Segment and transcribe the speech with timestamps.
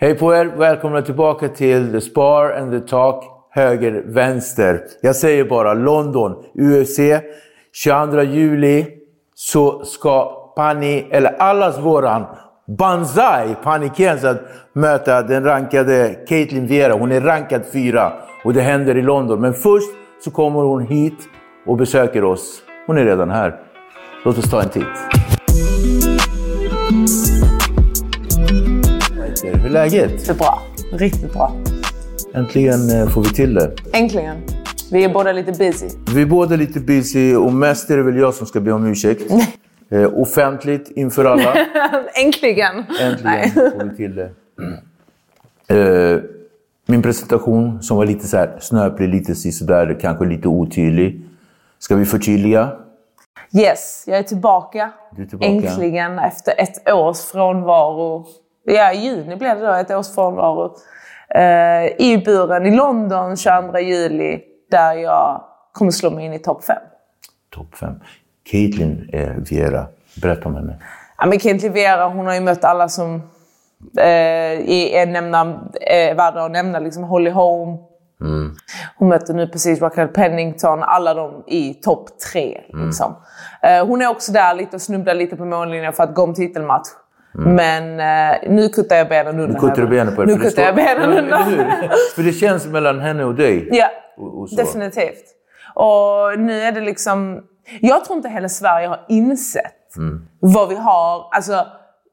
[0.00, 0.44] Hej på er!
[0.44, 4.80] Välkomna tillbaka till The Spar and the Talk höger, vänster.
[5.00, 6.98] Jag säger bara London, UFC.
[7.72, 8.86] 22 juli
[9.34, 12.26] så ska Pani, eller allas våran
[12.78, 14.38] Banzai, Pani Kienzad,
[14.72, 16.92] möta den rankade Caitlin Viera.
[16.92, 18.12] Hon är rankad fyra
[18.44, 19.40] och det händer i London.
[19.40, 19.90] Men först
[20.24, 21.18] så kommer hon hit
[21.66, 22.62] och besöker oss.
[22.86, 23.60] Hon är redan här.
[24.24, 25.17] Låt oss ta en titt.
[29.68, 30.26] Hur är läget?
[30.26, 30.62] Det är bra.
[30.92, 31.52] Riktigt bra.
[32.34, 33.72] Äntligen eh, får vi till det.
[33.92, 34.36] Äntligen.
[34.92, 35.88] Vi är båda lite busy.
[36.14, 38.86] Vi är båda lite busy och mest är det väl jag som ska be om
[38.86, 39.32] ursäkt.
[39.90, 41.54] Eh, offentligt inför alla.
[42.24, 42.76] Äntligen!
[42.78, 43.52] Äntligen Nej.
[43.54, 44.30] får vi till det.
[45.76, 46.20] Eh,
[46.86, 51.20] min presentation som var lite så här snöplig, lite sådär, kanske lite otydlig.
[51.78, 52.72] Ska vi förtydliga?
[53.52, 54.90] Yes, jag är tillbaka.
[55.16, 55.52] Du är tillbaka.
[55.52, 58.26] Äntligen efter ett års frånvaro.
[58.70, 60.76] Ja, i juni blev det då ett års frånvaro.
[61.34, 64.40] Eh, I buren i London 22 juli.
[64.70, 66.76] Där jag kommer slå mig in i topp 5.
[67.54, 67.94] Topp fem.
[68.50, 69.86] Caitlin eh, Viera,
[70.22, 70.76] berätta om henne.
[71.18, 73.14] Ja, men Kent Vera, hon har ju mött alla som
[73.98, 75.40] eh, är nämna,
[75.80, 76.78] eh, värda att nämna.
[76.78, 77.76] Liksom Holly Holm.
[78.96, 80.82] Hon mötte nu precis Raquel Pennington.
[80.82, 82.60] Alla de i topp tre.
[82.68, 83.16] Liksom.
[83.62, 86.34] Eh, hon är också där lite och snubblar lite på mållinjen för att gå om
[86.34, 86.88] titelmatch.
[87.32, 90.32] Men eh, nu kuttar jag benen undan Nu kuttar du benen på henne.
[90.32, 91.44] Nu för det kuttar jag benen undan.
[92.14, 93.68] För det känns mellan henne och dig.
[93.72, 95.24] Ja, Och- och definitivt.
[95.74, 97.42] Och nu är det liksom...
[97.80, 100.26] Jag tror inte hela Sverige har insett Mm.
[100.40, 101.66] vad vi har alltså,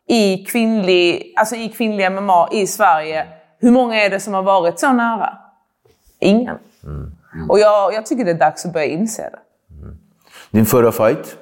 [0.08, 3.28] i, kvinnlig, alltså, i kvinnlig MMA i Sverige.
[3.60, 5.38] Hur många är det som har varit så nära?
[6.20, 6.58] Ingen.
[6.84, 7.50] Mm.
[7.50, 9.40] Och jag, jag tycker det är dags att börja inse det.
[10.52, 11.38] Din förra fight,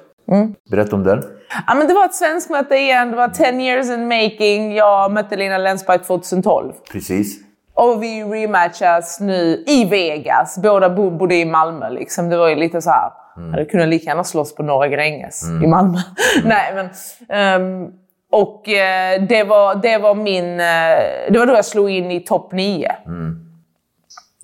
[0.70, 1.22] berätta om den.
[1.66, 3.10] Ja, men det var ett svenskt möte igen.
[3.10, 4.74] Det var 10 years in making.
[4.74, 6.72] Jag mötte Lina Länsberg 2012.
[6.92, 7.38] Precis.
[7.74, 10.58] Och vi rematchas nu i Vegas.
[10.62, 11.90] Båda bo- bodde i Malmö.
[11.90, 12.28] Liksom.
[12.28, 13.10] Det var ju lite så här.
[13.36, 13.50] Mm.
[13.50, 15.98] Hade kunnat lika gärna slåss på Norra Gränges i Malmö.
[16.44, 16.88] Nej, men,
[17.28, 17.90] ehm,
[18.32, 20.60] och eh, det, var, det var min...
[20.60, 22.92] eh, det var då jag slog in i topp 9.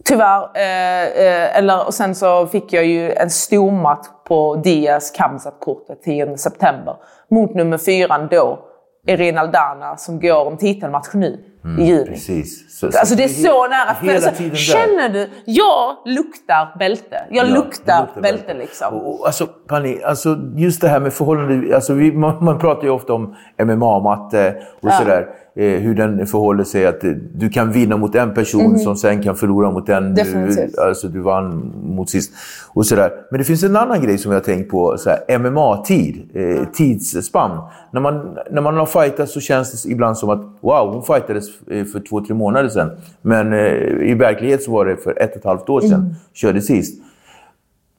[0.05, 0.43] Tyvärr.
[0.55, 6.03] Eh, eh, eller, och sen så fick jag ju en stor match på Diaz Kamsat-kortet
[6.03, 6.97] 10 september.
[7.31, 8.59] Mot nummer fyran då,
[9.06, 11.44] Erin Aldana, som går om titelmatch nu
[11.78, 12.06] i juni.
[12.06, 12.78] Precis.
[12.78, 13.97] Så, Alltså det är så nära.
[14.00, 14.56] Hela alltså, tiden där.
[14.56, 15.28] känner du?
[15.44, 17.25] Jag luktar bälte.
[17.31, 18.94] Jag Ja, luktar, det bälte liksom.
[18.94, 21.75] Och, och, alltså, Pani, alltså, just det här med förhållande...
[21.75, 25.26] Alltså, vi, man, man pratar ju ofta om MMA-matte och sådär.
[25.55, 26.87] Eh, hur den förhåller sig.
[26.87, 30.70] Att eh, du kan vinna mot en person som sen kan förlora mot den du,
[30.79, 32.32] alltså, du vann mot sist.
[32.69, 33.12] Och sådär.
[33.31, 34.97] Men det finns en annan grej som jag har tänkt på.
[35.38, 36.31] MMA-tid.
[36.35, 37.58] Eh, tidsspann.
[37.93, 41.47] När man, när man har fightat så känns det ibland som att wow, hon fightades
[41.70, 42.91] eh, för två, tre månader sedan.
[43.23, 46.14] Men eh, i verklighet så var det för ett och ett halvt år sedan.
[46.32, 47.02] Körde sist.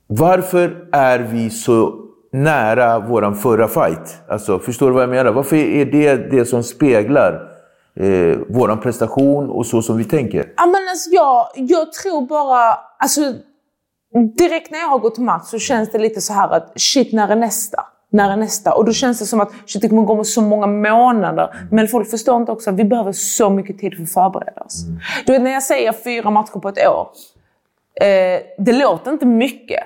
[0.07, 1.93] Varför är vi så
[2.31, 4.17] nära våran förra fight?
[4.29, 5.31] Alltså, förstår du vad jag menar?
[5.31, 7.47] Varför är det det som speglar
[7.95, 10.53] eh, våran prestation och så som vi tänker?
[10.57, 12.77] Ja, men alltså, jag, jag tror bara...
[12.99, 13.21] Alltså,
[14.37, 17.29] direkt när jag har gått match så känns det lite så här att shit, när
[17.29, 17.85] är nästa?
[18.09, 18.73] När är nästa?
[18.73, 21.55] Och då känns det som att shit, det kommer gå med så många månader.
[21.71, 24.85] Men folk förstår inte också att vi behöver så mycket tid för att förbereda oss.
[25.25, 27.07] Du vet, när jag säger fyra matcher på ett år.
[28.01, 29.83] Eh, det låter inte mycket.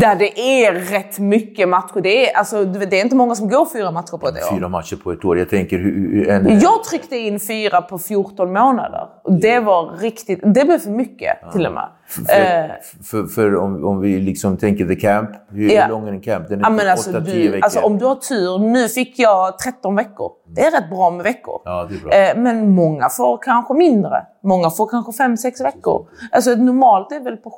[0.00, 2.00] Där det är rätt mycket matcher.
[2.00, 4.56] Det är, alltså, det är inte många som går fyra matcher på ett år.
[4.56, 5.38] Fyra matcher på ett år.
[5.38, 6.28] Jag tänker hur...
[6.28, 9.08] En, Jag tryckte in fyra på 14 månader.
[9.22, 10.40] Och det var riktigt...
[10.42, 11.88] Det blev för mycket till och med.
[12.18, 12.70] Eh,
[13.02, 15.30] för, för, för om, om vi liksom tänker the camp.
[15.50, 15.88] Hur Ja.
[15.88, 16.48] lång är en camp?
[16.48, 17.64] Den är Ja, men typ alltså, 8-10 veckor.
[17.64, 20.30] alltså, om du har tur, nu fick jag 13 veckor.
[20.54, 21.60] Det är rätt bra med veckor.
[21.64, 22.30] Ja, det.
[22.30, 24.26] Eh, men många får kanske mindre.
[24.42, 26.06] Många får kanske 5-6 veckor.
[26.32, 27.50] Alltså normalt är väl på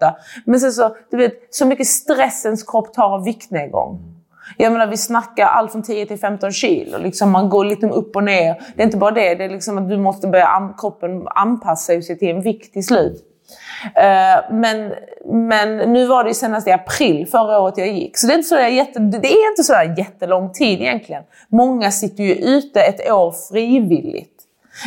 [0.00, 0.14] 7-8.
[0.44, 4.16] Men sen så, du vet, så mycket stress ens kropp tar av viktnedgång.
[4.56, 6.98] Jag menar, vi snackar allt från 10 till 15 kilo.
[6.98, 8.62] Liksom man går lite upp och ner.
[8.76, 9.34] Det är inte bara det.
[9.34, 13.22] Det är liksom att du måste börja kroppen anpassa sig till en vikt till slut.
[13.94, 14.92] Eh, men,
[15.24, 18.16] men nu var det ju senast i april förra året jag gick.
[18.18, 21.22] Så det är inte så jätte, det är inte så jättelång tid egentligen.
[21.48, 24.40] Många sitter ju ute ett år frivilligt.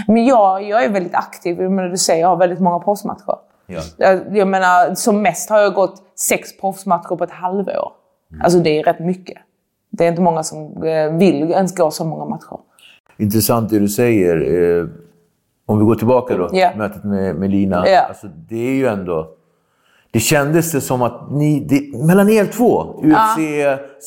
[0.08, 1.60] Men jag, jag är väldigt aktiv.
[1.60, 3.36] Menar, du säger, jag har väldigt många proffsmatcher.
[3.68, 3.82] Ja.
[3.98, 7.92] Jag, jag menar, som mest har jag gått sex proffsmatcher på ett halvår.
[8.44, 9.38] Alltså det är rätt mycket.
[9.90, 12.60] Det är inte många som eh, vill ens gå så många matcher.
[13.18, 14.36] Intressant det du säger.
[15.66, 16.72] Om vi går tillbaka då, Ja.
[16.78, 17.88] mötet med, med Lina.
[17.88, 18.02] Ja.
[18.02, 19.28] Alltså, det är ju ändå...
[20.12, 23.40] Det kändes det som att ni, det, mellan er två, UFC,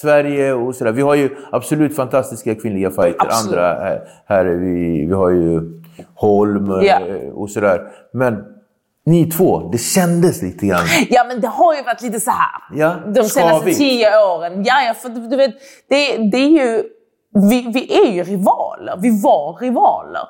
[0.03, 0.93] Sverige och sådär.
[0.93, 3.17] Vi har ju absolut fantastiska kvinnliga fighter.
[3.19, 3.58] Absolut.
[3.58, 5.61] Andra här, här är vi, vi har ju
[6.14, 7.00] Holm Ja.
[7.00, 7.81] eh, och sådär.
[8.12, 8.44] Men
[9.06, 10.85] ni två, det kändes lite grann.
[11.11, 12.79] Ja, men det har ju varit lite så här.
[12.79, 13.79] Ja, De senaste skavigt.
[13.79, 14.64] tio åren.
[14.64, 15.50] Ja, ja, för du du vet,
[15.88, 16.82] det, det är ju...
[17.50, 18.99] Vi, vi är ju rivaler.
[19.02, 20.23] Vi var rivaler.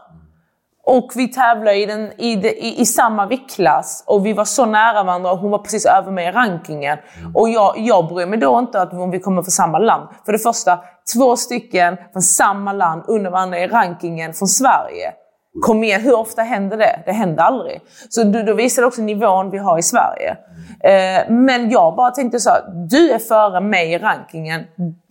[0.87, 5.05] Och vi tävlade i, den, i, i, i samma viktklass och vi var så nära
[5.05, 6.99] varandra och hon var precis över mig i rankingen.
[7.35, 10.09] Och jag, jag bryr mig då inte att om vi kommer från samma land.
[10.25, 10.79] För det första,
[11.15, 15.13] två stycken från samma land under varandra i rankingen från Sverige.
[15.61, 17.03] Kom igen, hur ofta händer det?
[17.07, 17.81] Det händer aldrig.
[18.09, 20.37] Så då, då visar det också nivån vi har i Sverige.
[20.81, 22.61] Eh, men jag bara tänkte så här,
[22.91, 24.61] du är före mig i rankingen.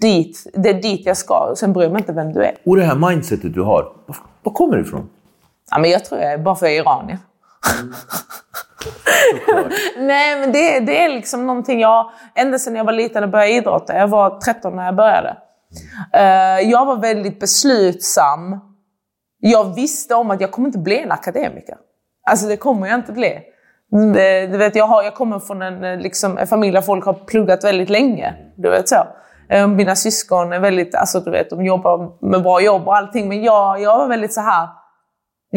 [0.01, 1.53] Dit, det är dit jag ska.
[1.57, 2.55] Sen bryr jag mig inte vem du är.
[2.65, 5.09] Och det här mindsetet du har, var, var kommer det ifrån?
[5.71, 7.17] Ja, men jag tror jag är bara för jag är iranier.
[9.97, 12.11] Nej, men det, det är liksom någonting jag...
[12.35, 13.97] Ända sedan jag var liten och började idrotta.
[13.97, 15.37] Jag var 13 när jag började.
[16.13, 18.59] Eh, jag var väldigt beslutsam.
[19.39, 21.77] Jag visste om att jag kommer inte bli en akademiker.
[22.29, 23.39] Alltså det kommer jag inte bli.
[24.13, 27.05] Det, du vet, jag, har, jag kommer från en, eh, liksom, en familj där folk
[27.05, 28.33] har pluggat väldigt länge.
[28.55, 29.07] Du vet så.
[29.49, 33.27] Eh, Mina syskon är väldigt, alltså du vet, de jobbar med bra jobb och allting.
[33.27, 34.67] Men jag, jag var väldigt så här.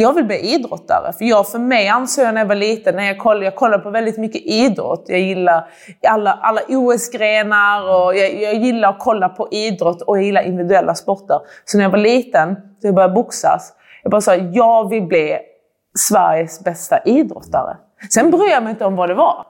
[0.00, 1.12] Jag vill bli idrottare.
[1.12, 3.83] För, jag, för mig ansåg jag när jag var liten, när jag kollade, jag kollade
[3.83, 5.05] på väldigt mycket idrott.
[5.09, 5.69] Jag gillar
[6.09, 10.95] alla, alla OS-grenar och jag, jag gillar att kolla på idrott och jag gillar individuella
[10.95, 11.41] sporter.
[11.65, 13.73] Så när jag var liten, så jag började boxas,
[14.03, 15.39] jag bara sa jag vill bli
[15.99, 17.77] Sveriges bästa idrottare.
[18.11, 19.47] Sen bryr jag mig inte om vad det var.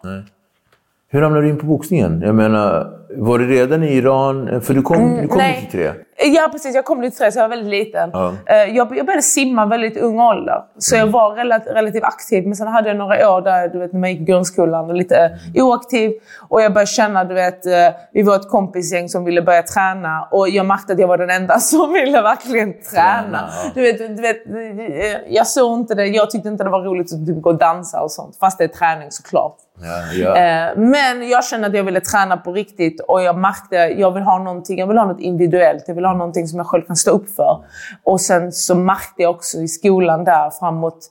[1.11, 2.23] Hur hamnade du in på boxningen?
[2.25, 4.61] Jag menar, var det redan i Iran?
[4.61, 5.61] För du kom, du kom Mm, nej.
[5.65, 5.91] 93.
[6.25, 6.75] Ja, precis.
[6.75, 8.11] Jag kom 93, så jag var väldigt liten.
[8.13, 8.33] Ja.
[8.47, 10.63] Eh, Jag, jag började simma väldigt ung ålder.
[10.79, 12.45] Så jag var relativt, relativt aktiv.
[12.47, 14.95] Men sen hade jag några år där, du vet, när man gick i grundskolan, och
[14.97, 16.13] lite oaktiv.
[16.49, 17.73] Och jag började känna, du vet, eh,
[18.13, 20.29] vi var ett kompisgäng som ville börja träna.
[20.31, 23.49] Och jag märkte att jag var den enda som ville verkligen träna.
[23.65, 23.71] Ja.
[23.75, 26.07] Du vet, du vet, eh, jag såg inte det.
[26.07, 28.37] Jag tyckte inte det var roligt att typ gå och dansa och sånt.
[28.41, 29.57] Fast det är träning såklart.
[29.83, 30.71] Ja, ja.
[30.77, 34.23] Men jag kände att jag ville träna på riktigt och jag märkte att jag vill
[34.23, 35.85] ha någonting, jag vill ha något individuellt.
[35.87, 37.65] Jag vill ha någonting som jag själv kan stå upp för.
[38.05, 41.11] Och sen så märkte jag också i skolan där framåt,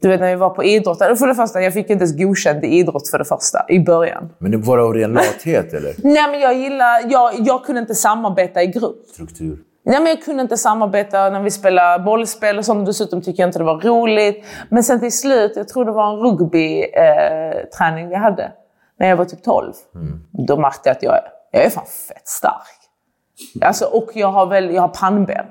[0.00, 0.98] du vet när vi var på idrott.
[0.98, 4.32] För det första, jag fick inte ens godkänt i idrott för det första, i början.
[4.38, 5.94] Men det var av ren lathet eller?
[5.98, 9.06] Nej men jag gillar, jag, jag kunde inte samarbeta i grupp.
[9.06, 9.58] Struktur.
[9.84, 12.86] Nej, men jag kunde inte samarbeta när vi spelade bollspel och sånt.
[12.86, 14.44] Dessutom tycker jag inte det var roligt.
[14.68, 18.52] Men sen till slut, jag tror det var en rugbyträning vi hade.
[18.98, 19.72] När jag var typ 12.
[20.46, 21.14] Då märkte jag att jag
[21.50, 22.77] jag är fan fett stark.
[23.60, 25.46] Alltså, och jag har, väl, jag har pannben.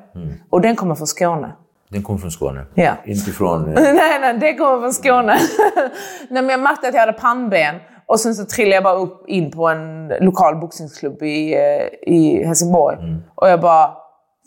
[0.49, 1.51] Och den kommer från Skåne.
[1.89, 2.65] Den kom från Skåne.
[2.73, 2.91] Ja.
[3.05, 3.67] Inte från...
[3.67, 5.37] eh, nej, nej, det kommer från Skåne.
[6.29, 7.75] nej, men jag märkte att jag hade pannben.
[8.05, 12.43] Och sen så trillade jag bara upp in på en lokal boxningsklubb i, eh, i
[12.45, 12.97] Helsingborg.
[13.35, 13.93] Och jag bara,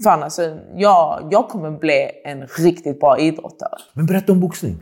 [0.05, 3.79] fan alltså, jag, jag kommer bli en riktigt bra idrottare.
[3.93, 4.81] Men berätta om boxning.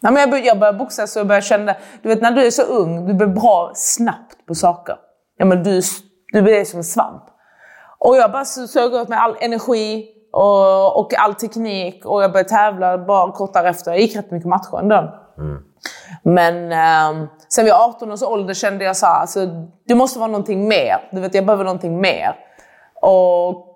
[0.00, 2.46] Nej, men jag, bör, jag började boxas och jag började känna, du vet när du
[2.46, 4.96] är så ung, du blir bra snabbt på saker.
[5.36, 5.80] Ja, men du,
[6.32, 7.22] du blir som en svamp.
[8.04, 12.48] Och jag bara sög åt mig all energi och, och all teknik och jag började
[12.48, 13.90] tävla bara kort därefter.
[13.90, 15.14] Jag gick rätt mycket matcher ändå.
[16.22, 19.46] Men eh, sen vid 18 års ålder kände jag så här, alltså,
[19.88, 21.08] det måste vara någonting mer.
[21.12, 22.36] Du vet, jag behöver någonting mer.
[23.02, 23.66] Och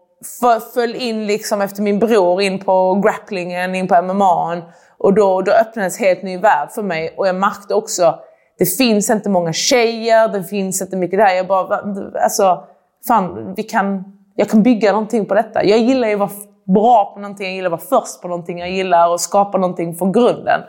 [0.74, 4.62] föll in liksom efter min bror in på grapplingen, in på MMA.
[4.98, 7.14] Och då, då öppnades helt ny värld för mig.
[7.16, 8.18] Och jag märkte också,
[8.58, 11.34] det finns inte många tjejer, det finns inte mycket där.
[11.34, 11.80] Jag bara,
[12.22, 12.64] alltså,
[13.08, 15.64] fan, vi kan, jag kan bygga någonting på detta.
[15.64, 16.30] Jag gillar ju att vara
[16.64, 19.94] bra på någonting, jag gillar att vara först på någonting, jag gillar att skapa någonting
[19.94, 20.60] från grunden.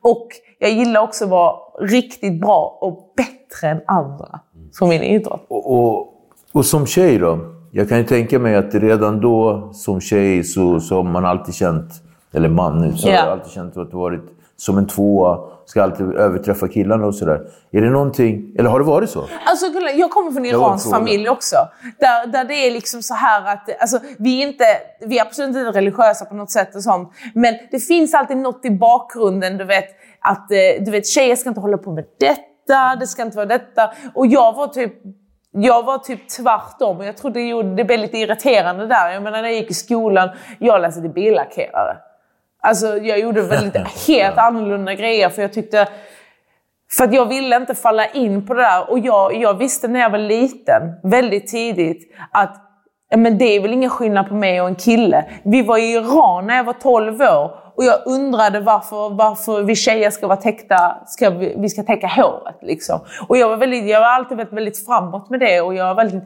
[0.00, 4.40] Och jag gillar också att vara riktigt bra och bättre än andra
[4.78, 5.46] för min idrott.
[5.48, 6.08] Och, och,
[6.52, 7.38] och som tjej då?
[7.70, 11.54] Jag kan ju tänka mig att redan då som tjej så, så har man alltid
[11.54, 11.90] känt,
[12.32, 13.24] eller man nu, så yeah.
[13.24, 14.24] har alltid känt att du varit
[14.62, 17.40] som en tvåa, ska alltid överträffa killarna och sådär.
[17.70, 19.24] Är det någonting, eller har det varit så?
[19.46, 21.56] Alltså, jag kommer från en iransk familj också.
[21.98, 24.64] Där, där det är liksom så här att, alltså, vi, är inte,
[25.00, 27.12] vi är absolut inte religiösa på något sätt och sånt.
[27.34, 29.88] Men det finns alltid något i bakgrunden, du vet,
[30.20, 33.46] att eh, du vet, tjejer ska inte hålla på med detta, det ska inte vara
[33.46, 33.92] detta.
[34.14, 34.92] Och jag var typ
[35.54, 39.10] jag var typ tvärtom och jag tror det, gjorde, det blev lite irriterande där.
[39.10, 40.28] Jag menar när jag gick i skolan,
[40.58, 41.96] jag läste till billackerare.
[42.62, 43.76] Alltså jag gjorde väldigt
[44.08, 45.88] helt annorlunda grejer för jag tyckte...
[46.96, 48.90] För att jag ville inte falla in på det där.
[48.90, 52.56] Och jag, jag visste när jag var liten, väldigt tidigt, att
[53.16, 55.24] men det är väl ingen skillnad på mig och en kille.
[55.44, 59.74] Vi var i Iran när jag var 12 år och jag undrade varför, varför vi
[59.74, 62.56] tjejer ska vara täckta, ska vi, vi ska täcka håret.
[62.62, 63.00] Liksom.
[63.28, 65.60] Och jag, var väldigt, jag har alltid varit väldigt framåt med det.
[65.60, 66.22] Och jag, har väldigt,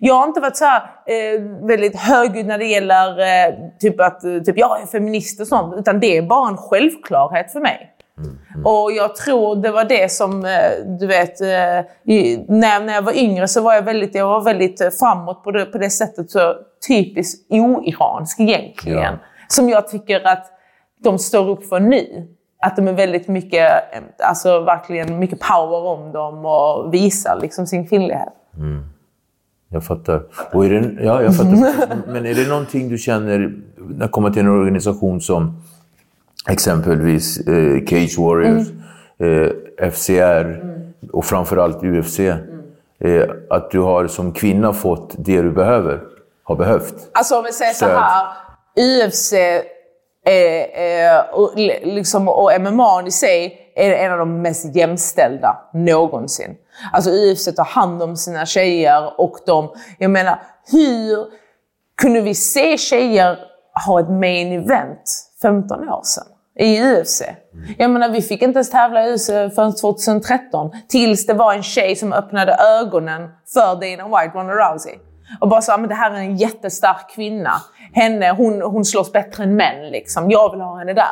[0.00, 4.20] jag har inte varit så här, eh, väldigt högljudd när det gäller eh, typ att
[4.20, 5.74] typ, jag är feminist och sånt.
[5.78, 7.94] Utan det är bara en självklarhet för mig.
[8.18, 8.66] Mm.
[8.66, 11.46] Och jag tror det var det som, eh, du vet, eh,
[12.48, 15.50] när, när jag var yngre så var jag väldigt, jag var väldigt eh, framåt på
[15.50, 16.30] det, på det sättet.
[16.30, 16.54] Så
[16.88, 19.02] typiskt o-iransk egentligen.
[19.02, 19.18] Ja.
[19.48, 20.46] Som jag tycker att
[20.98, 22.28] de står upp för nu.
[22.60, 23.70] Att de är väldigt mycket,
[24.18, 28.32] alltså verkligen mycket power om dem och visar liksom sin kvinnlighet.
[28.56, 28.84] Mm.
[29.68, 30.22] Jag fattar.
[30.52, 31.96] Och är det, ja, jag fattar.
[32.12, 33.38] Men är det någonting du känner
[33.76, 35.62] när det kommer till en organisation som
[36.48, 38.68] exempelvis eh, Cage Warriors,
[39.18, 39.52] mm.
[39.78, 40.92] eh, FCR mm.
[41.12, 42.18] och framförallt UFC.
[42.18, 42.58] Mm.
[43.00, 46.00] Eh, att du har som kvinna fått det du behöver,
[46.42, 46.94] har behövt.
[47.12, 47.88] Alltså om vi säger Stöd.
[47.88, 48.26] så här.
[48.76, 49.32] UFC
[51.32, 56.56] och, liksom, och MMA i sig är en av de mest jämställda någonsin.
[56.92, 59.68] Alltså UFC tar hand om sina tjejer och de,
[59.98, 60.42] jag menar,
[60.72, 61.26] hur
[62.02, 63.38] kunde vi se tjejer
[63.86, 65.02] ha ett main event
[65.42, 66.24] 15 år sedan?
[66.58, 67.22] i UFC.
[67.78, 70.70] Jag menar, vi fick inte ens tävla i UFC förrän 2013.
[70.88, 74.94] Tills det var en tjej som öppnade ögonen för Dana White, Ronda Rousey.
[75.40, 77.52] Och bara sa att det här är en jättestark kvinna.
[77.92, 79.90] Henne, hon, hon slåss bättre än män.
[79.90, 80.30] Liksom.
[80.30, 81.04] Jag vill ha henne där.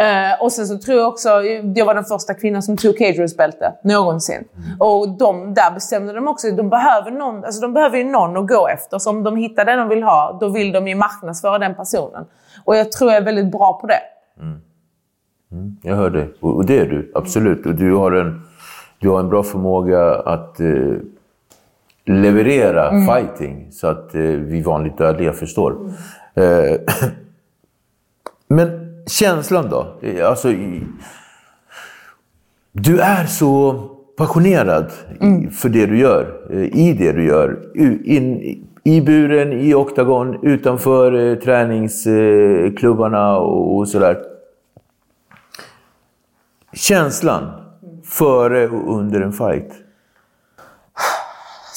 [0.00, 1.28] Uh, och sen så tror jag också,
[1.74, 4.44] jag var den första kvinnan som tog Caterers bälte någonsin.
[4.56, 4.80] Mm.
[4.80, 8.48] Och de, där bestämde de också, de behöver, någon, alltså de behöver ju någon att
[8.48, 8.98] gå efter.
[8.98, 12.24] Så om de hittar den de vill ha, då vill de ju marknadsföra den personen.
[12.64, 14.00] Och jag tror jag är väldigt bra på det.
[14.40, 14.60] Mm.
[15.52, 16.34] Mm, jag hör dig.
[16.40, 17.66] Och, det är du, absolut.
[17.66, 18.42] Och du har en,
[18.98, 20.66] du har en bra förmåga att eh,
[22.06, 23.06] leverera mm.
[23.06, 25.94] fighting så att eh, vi vanligt dödliga förstår.
[26.34, 26.34] Mm.
[26.34, 26.78] Eh,
[28.48, 28.68] men
[29.06, 29.98] känslan då?
[30.02, 30.52] Eh, alltså,
[32.72, 33.72] du är så
[34.16, 35.50] passionerad mm.
[35.50, 37.58] för det du gör, eh, i det du gör.
[38.04, 38.40] In,
[38.84, 44.18] I buren, i oktagon, utanför eh, träningsklubbarna och, och sådär.
[46.72, 47.50] Känslan
[48.04, 49.85] före och under en fight?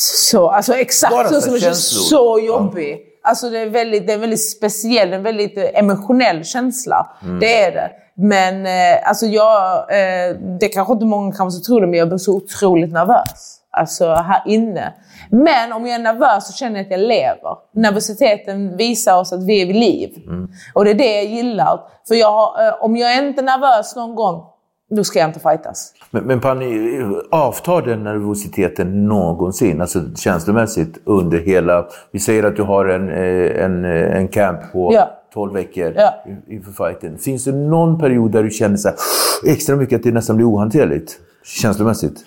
[0.02, 2.92] Så, alltså exakt Bara så som det känns så jobbig.
[2.92, 3.30] Ja.
[3.30, 7.18] Alltså det är, väldigt, det är en väldigt speciell, en väldigt emotionell känsla.
[7.24, 7.40] Mm.
[7.40, 7.92] Det är det.
[8.16, 12.18] Men eh, alltså jag, eh, det kanske inte många kanske tror det, men jag blir
[12.18, 13.56] så otroligt nervös.
[13.72, 14.94] Alltså här inne.
[15.30, 17.56] Men om jag är nervös så känner jag att jag lever.
[17.74, 20.10] Nervositeten visar oss att vi är vid liv.
[20.28, 20.48] Mm.
[20.74, 21.80] Och det är det jag gillar.
[22.08, 24.44] För jag, eh, om jag är inte nervös någon gång,
[24.90, 25.94] då ska jag inte fightas.
[26.12, 31.88] Men, men Panni, avtar den nervositeten någonsin, alltså känslomässigt, under hela...
[32.12, 35.10] Vi säger att du har en, eh, en, eh, en camp på ja.
[35.34, 36.14] 12 veckor ja.
[36.48, 37.18] inför fighten.
[37.18, 38.98] Finns det någon period där du känner så här,
[39.46, 42.20] extra mycket att det nästan blir ohanterligt, känslomässigt?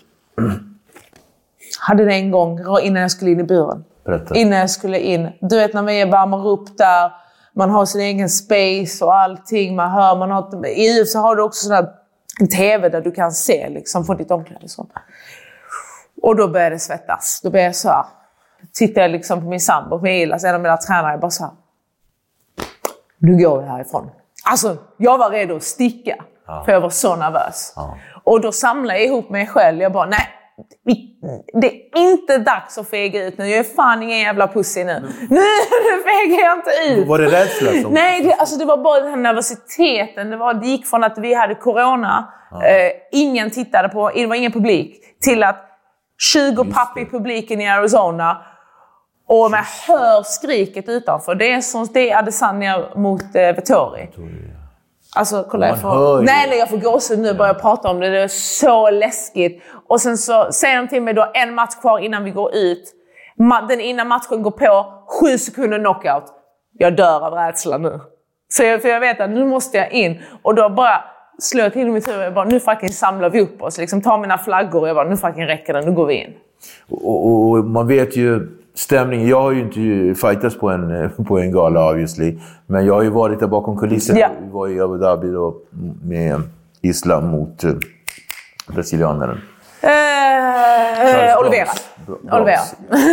[1.81, 3.85] Hade det en gång innan jag skulle in i buren.
[4.05, 4.35] Berätta.
[4.35, 5.29] Innan jag skulle in.
[5.41, 7.13] Du vet när vi värmer upp där,
[7.55, 9.77] man har sin egen space och allting.
[9.77, 10.67] Man hör, man har...
[10.67, 11.89] I UFC har du också sådana
[12.41, 14.87] en TV där du kan se liksom, från ditt omklädningsrum.
[16.23, 17.41] Och då började det svettas.
[17.43, 18.05] Då började jag så här.
[18.73, 21.53] Tittar jag liksom på min sambo, på Ilas, en av mina tränare, bara så här.
[23.19, 24.11] Nu går vi härifrån.
[24.45, 26.25] Alltså, jag var redo att sticka.
[26.65, 27.75] För jag var så nervös.
[28.25, 29.81] Och då samlade jag ihop mig själv.
[29.81, 30.29] Jag bara, nej.
[31.61, 33.49] Det är inte dags att fega ut nu.
[33.49, 35.01] Jag är fan ingen jävla pussy nu.
[35.31, 35.41] Nu,
[35.85, 37.09] nu fegar jag inte ut.
[37.09, 37.93] Var det rädsla som...
[37.93, 40.31] Nej, det, alltså det var bara den här nervositeten.
[40.31, 44.37] Det, var, det gick från att vi hade corona, eh, ingen tittade på, det var
[44.37, 45.69] ingen publik, till att
[46.33, 48.43] 20 papp i publiken i Arizona
[49.29, 51.35] och man hör skriket utanför.
[51.35, 54.09] Det är, som, det är Adesanya mot eh, Vettori.
[55.17, 56.23] Alltså, kolla jag får...
[56.23, 58.09] Nej, nej, jag får gåshud nu bara jag pratar om det.
[58.09, 59.63] Det är så läskigt.
[59.89, 62.95] Och sen så säger de till mig då en match kvar innan vi går ut.
[63.69, 66.25] Den innan matchen går på, sju sekunder knockout.
[66.79, 68.01] Jag dör av rädsla nu.
[68.49, 70.23] Så jag, för jag vet att nu måste jag in.
[70.43, 71.05] Och då bara
[71.39, 72.23] slår jag till mitt huvud.
[72.25, 73.79] Jag bara, nu fucking samlar vi upp oss.
[73.79, 75.81] Liksom, tar mina flaggor och jag bara, nu fucking räcker det.
[75.81, 76.35] Nu går vi in.
[76.91, 79.29] Och, och, och man vet ju stämningen.
[79.29, 82.39] Jag har ju inte fightats på en, på en gala obviously.
[82.67, 84.19] Men jag har ju varit där bakom kulisserna.
[84.19, 84.29] Ja.
[84.43, 85.57] Vi var i Abu Dhabi då
[86.05, 86.41] med
[86.81, 87.73] Islam mot eh,
[88.75, 89.39] brasilianaren.
[89.81, 91.69] Eh, Olivera.
[92.07, 92.37] Bra.
[92.37, 92.61] Olivera.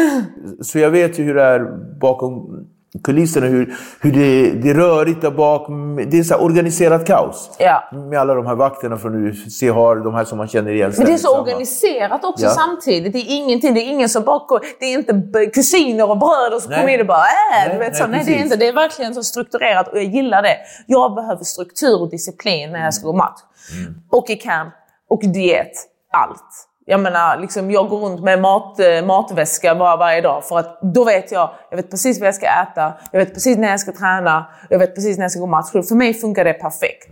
[0.61, 1.59] Så jag vet ju hur det är
[1.99, 2.65] bakom
[3.03, 3.47] kulisserna.
[3.47, 5.67] Hur, hur det, det är rörigt där bak.
[6.11, 7.51] Det är så organiserat kaos.
[7.59, 7.83] Ja.
[7.91, 10.93] Med alla de här vakterna från UFC, har de här som man känner igen.
[10.97, 11.41] Men det är så samma.
[11.41, 12.49] organiserat också Ja.
[12.51, 13.13] samtidigt.
[13.13, 16.71] Det är ingenting, det är ingen som går- Det är inte kusiner och bröder som
[16.73, 18.07] kommer in och bara äh, Nej, du vet nej, så.
[18.07, 18.43] Nej, det är precis.
[18.43, 18.55] inte.
[18.55, 20.57] Det är verkligen så strukturerat och jag gillar det.
[20.87, 23.39] Jag behöver struktur och disciplin när jag ska gå match.
[23.81, 23.93] Mm.
[24.11, 24.73] Och i camp,
[25.09, 25.71] och diet.
[26.11, 26.65] Allt.
[26.89, 30.79] Jag menar, liksom, jag går runt med mat, eh, matväska bara varje dag för att
[30.81, 33.79] då vet jag, jag vet precis vad jag ska äta, jag vet precis när jag
[33.79, 35.71] ska träna, jag vet precis när jag ska gå match.
[35.71, 37.07] För mig funkar det perfekt.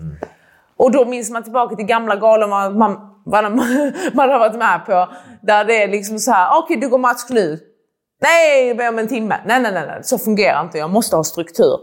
[0.77, 2.93] Och då minns man tillbaka till gamla galor man, man,
[4.13, 5.09] man, har varit med på.
[5.41, 7.59] Där det är liksom så här, okej du går match nu.
[8.21, 9.35] Nej, om en timme.
[9.45, 10.77] Nej, nej, nej, nej, så fungerar inte.
[10.77, 11.79] Jag måste ha struktur.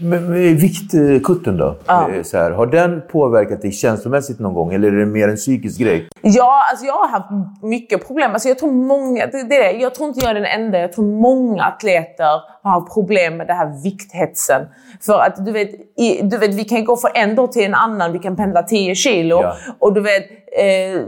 [0.00, 1.76] Men med viktkutten då?
[1.86, 2.10] Ja.
[2.10, 4.74] Eh, Så här, har den påverkat dig känslomässigt någon gång?
[4.74, 6.08] Eller är det mer en psykisk grej?
[6.22, 7.30] Ja, alltså jag har haft
[7.62, 8.32] mycket problem.
[8.32, 9.78] Alltså jag tror många, det, det är det.
[9.78, 10.78] Jag tror inte jag är den enda.
[10.78, 14.62] Jag tror många atleter har problem med det här vikthetsen.
[15.00, 17.74] För att du vet, i, du vet, vi kan gå från en dag till en
[17.74, 18.12] annan.
[18.12, 19.40] Vi kan pendla 10 kilo.
[19.42, 19.54] Ja.
[19.78, 20.24] Och du vet,
[20.60, 21.00] eh,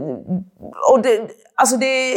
[0.91, 1.27] och det,
[1.61, 2.13] alltså det,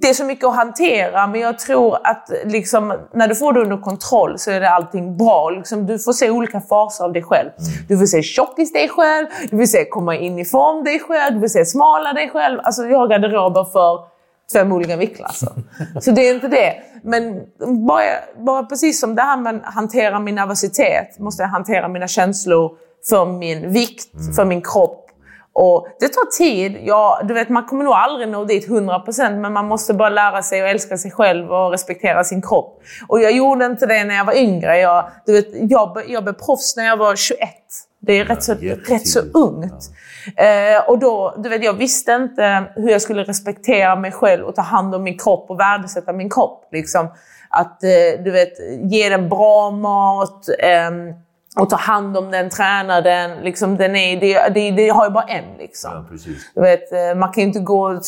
[0.00, 1.26] det är så mycket att hantera.
[1.26, 5.16] Men jag tror att liksom, när du får det under kontroll så är det allting
[5.16, 5.50] bra.
[5.50, 7.50] Liksom, du får se olika faser av dig själv.
[7.88, 11.34] Du får se tjockis dig själv, du får se komma in i form dig själv,
[11.34, 12.60] du får se smala dig själv.
[12.62, 13.98] Alltså jag har garderober för
[14.52, 15.52] fem olika viktklasser.
[16.00, 16.74] Så det är inte det.
[17.02, 17.42] Men
[17.86, 18.02] bara,
[18.46, 22.72] bara precis som det här med att hantera min nervositet, måste jag hantera mina känslor
[23.08, 25.05] för min vikt, för min kropp.
[25.58, 26.78] Och det tar tid.
[26.82, 30.42] Ja, du vet, man kommer nog aldrig nå dit 100% men man måste bara lära
[30.42, 32.80] sig att älska sig själv och respektera sin kropp.
[33.08, 34.78] Och jag gjorde inte det när jag var yngre.
[34.78, 37.40] Jag, du vet, jag, jag blev proffs när jag var 21.
[38.00, 38.54] Det är rätt, så,
[38.88, 39.90] rätt så ungt.
[40.36, 44.54] Eh, och då, du vet, jag visste inte hur jag skulle respektera mig själv och
[44.54, 46.68] ta hand om min kropp och värdesätta min kropp.
[46.72, 47.08] Liksom.
[47.50, 48.52] Att eh, du vet,
[48.92, 51.14] ge den bra mat ehm,
[51.60, 53.30] och ta hand om den, träna den.
[53.40, 55.44] Liksom, den är, det, det, det har ju bara en.
[55.58, 55.90] Liksom.
[55.94, 56.52] Ja, precis.
[56.54, 58.02] Du vet, eh, man kan ju inte gå och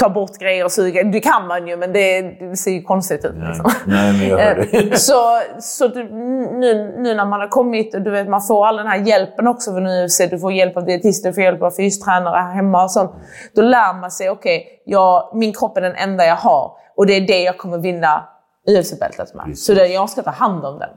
[0.00, 1.04] ta bort grejer och suga.
[1.04, 3.34] Det kan man ju, men det, det ser ju konstigt ut.
[3.48, 3.70] Liksom.
[3.86, 4.98] Nej, men jag hör det.
[4.98, 8.76] Så så du, nu, nu när man har kommit och du vet, man får all
[8.76, 10.18] den här hjälpen också från UFC.
[10.30, 13.10] Du får hjälp av dietister, du får hjälp av fystränare här hemma och sånt.
[13.54, 16.72] Då lär man sig, okej, jag- min kropp är den enda jag har.
[16.96, 18.24] Och det är det jag kommer vinna
[18.68, 19.44] UFC-bältet med.
[19.44, 19.66] Precis.
[19.66, 20.90] Så det, jag ska ta hand om den.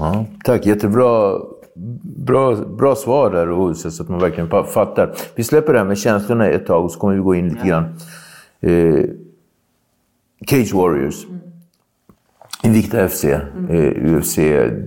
[0.00, 1.40] Ja, tack, jättebra
[2.02, 5.14] bra, bra svar där och så att man verkligen fattar.
[5.34, 7.68] Vi släpper det här med känslorna ett tag och så kommer vi gå in lite
[7.68, 7.84] grann.
[8.60, 9.04] Eh,
[10.46, 11.26] Cage Warriors.
[12.62, 14.38] Invicta FC, eh, UFC.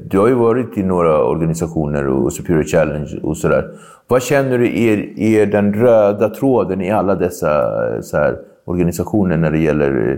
[0.06, 3.72] Du har ju varit i några organisationer och Superior Challenge och sådär.
[4.08, 7.50] Vad känner du är, är den röda tråden i alla dessa
[7.96, 10.18] eh, här, organisationer när det gäller eh,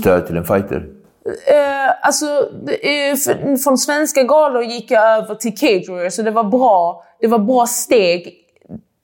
[0.00, 0.86] stöd till en fighter?
[1.46, 2.26] Eh, alltså,
[3.24, 7.04] för- från svenska galor gick jag över till Cage Warriors, så det var bra.
[7.20, 8.34] Det var bra steg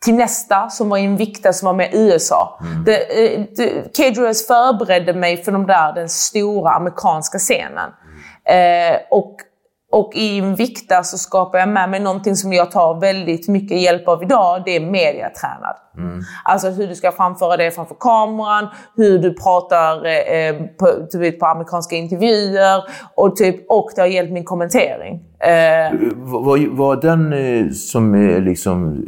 [0.04, 2.60] till nästa som var i en vikta som var med USA.
[2.86, 7.90] Det, eh, det, Cage Warriors förberedde mig för de där, den stora amerikanska scenen.
[8.44, 9.36] Eh, och,
[9.94, 14.08] och i vikta så skapar jag med mig någonting som jag tar väldigt mycket hjälp
[14.08, 14.62] av idag.
[14.64, 15.76] Det är mediatränad.
[16.44, 21.38] Alltså hur du ska framföra det framför kameran, hur du pratar eh, på, du vet,
[21.40, 22.82] på amerikanska intervjuer
[23.14, 25.14] och, typ, och det har hjälpt min kommentering.
[25.38, 29.04] Eh, Vad vad- vad den eh, som är liksom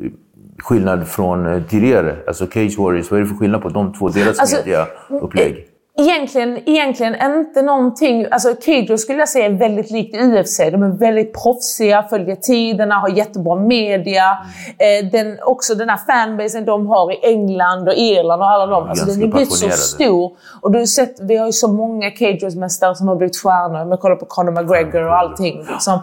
[0.58, 2.16] skillnad från eh, tidigare?
[2.26, 5.66] Alltså Cage Warriors, vad är det för skillnad på de två, deras Alltså, mediaupplägg?
[5.98, 8.26] Egentligen, egentligen inte någonting...
[8.30, 10.58] Alltså Kegro skulle jag säga är väldigt likt UFC.
[10.58, 14.38] De är väldigt proffsiga, följer tiderna, har jättebra media.
[14.78, 18.88] Eh, den, också den här fanbasen de har i England och Irland och alla dem.
[18.88, 20.36] Alltså, den har blivit så stor.
[20.62, 23.82] Och du har sett, vi har ju så många Kegros-mästare som har blivit stjärnor.
[23.82, 25.66] Om jag kollar på Conor McGregor och allting.
[25.70, 25.94] Liksom.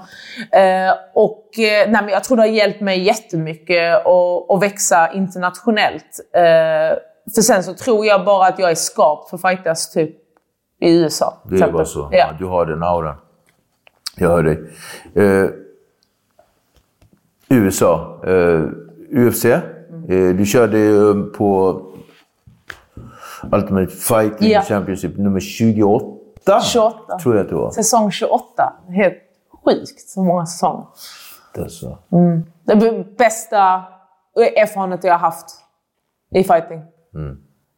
[0.52, 5.12] Eh, och eh, nej, men jag tror det har hjälpt mig jättemycket att, att växa
[5.14, 6.20] internationellt.
[6.36, 6.98] Eh,
[7.36, 10.16] för sen så tror jag bara att jag är skapt för fightas typ
[10.80, 11.38] i USA.
[11.44, 12.10] Det är bara så.
[12.12, 12.30] Ja.
[12.40, 13.16] Du har den auran.
[14.16, 14.58] Jag hör dig.
[15.18, 15.50] Uh,
[17.50, 18.20] USA.
[18.28, 18.70] Uh,
[19.12, 19.46] UFC.
[19.46, 20.10] Mm.
[20.10, 21.82] Uh, du körde på
[23.52, 24.62] Ultimate Fighting ja.
[24.62, 26.62] Championship nummer 28.
[26.62, 27.20] 28.
[27.20, 27.72] Tror jag att det var.
[27.72, 28.74] Säsong 28.
[28.90, 29.18] Helt
[29.66, 30.86] sjukt så många säsonger.
[31.54, 31.98] Det är så.
[32.12, 32.44] Mm.
[32.64, 33.84] Det bästa
[34.36, 35.46] erfarenhet jag har haft
[36.32, 36.82] i fighting.
[37.16, 37.38] Mm.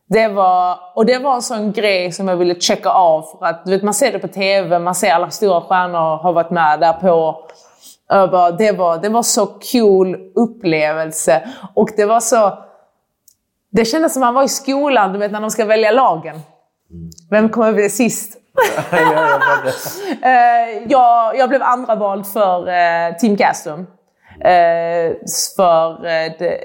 [0.09, 3.21] Det var, och det var en sån grej som jag ville checka av.
[3.39, 6.33] För att, du vet, man ser det på TV, man ser alla stora stjärnor har
[6.33, 7.45] varit med där på.
[8.09, 11.47] Bara, det, var, det var så cool upplevelse.
[11.73, 12.57] Och det var så...
[13.71, 16.41] Det kändes som att man var i skolan, du vet när de ska välja lagen.
[17.29, 18.37] Vem kommer bli sist?
[20.21, 23.87] Eh, jag, jag blev andra vald för eh, Team Gaston.
[24.39, 25.15] Eh,
[25.55, 26.59] för eh, det,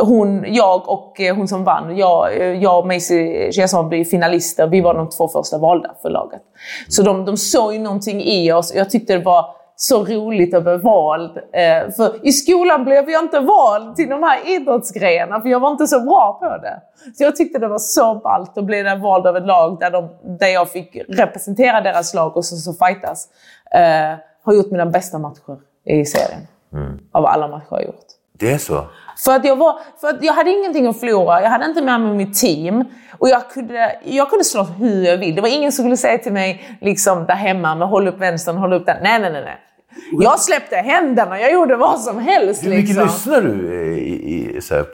[0.00, 4.66] hon, jag och eh, hon som vann, jag, eh, jag och Macy Chiasson blev finalister.
[4.66, 6.42] Vi var de två första valda för laget.
[6.88, 8.74] Så de, de såg ju någonting i oss.
[8.74, 11.36] Jag tyckte det var så roligt att bli vald.
[11.36, 15.70] Eh, för i skolan blev jag inte vald till de här idrottsgrejerna för jag var
[15.70, 16.80] inte så bra på det.
[17.14, 20.08] Så jag tyckte det var så ballt att bli vald av ett lag där, de,
[20.38, 23.28] där jag fick representera deras lag och så, så fightas.
[23.70, 26.40] Eh, har gjort mina bästa matcher i serien.
[26.76, 26.98] Mm.
[27.12, 28.06] Av alla matcher jag gjort.
[28.38, 28.86] Det är så?
[29.24, 31.42] För att, jag var, för att jag hade ingenting att förlora.
[31.42, 32.84] Jag hade inte med mig mitt team.
[33.18, 35.34] Och jag kunde, jag kunde slåss hur jag vill.
[35.34, 38.56] Det var ingen som skulle säga till mig liksom där hemma, med håll upp vänstern,
[38.56, 38.96] håll upp den.
[39.02, 39.42] Nej, nej, nej.
[39.42, 39.58] nej.
[40.20, 42.64] Jag släppte händerna, jag gjorde vad som helst.
[42.64, 43.04] Hur mycket liksom.
[43.04, 44.86] lyssnar du i, i, så här,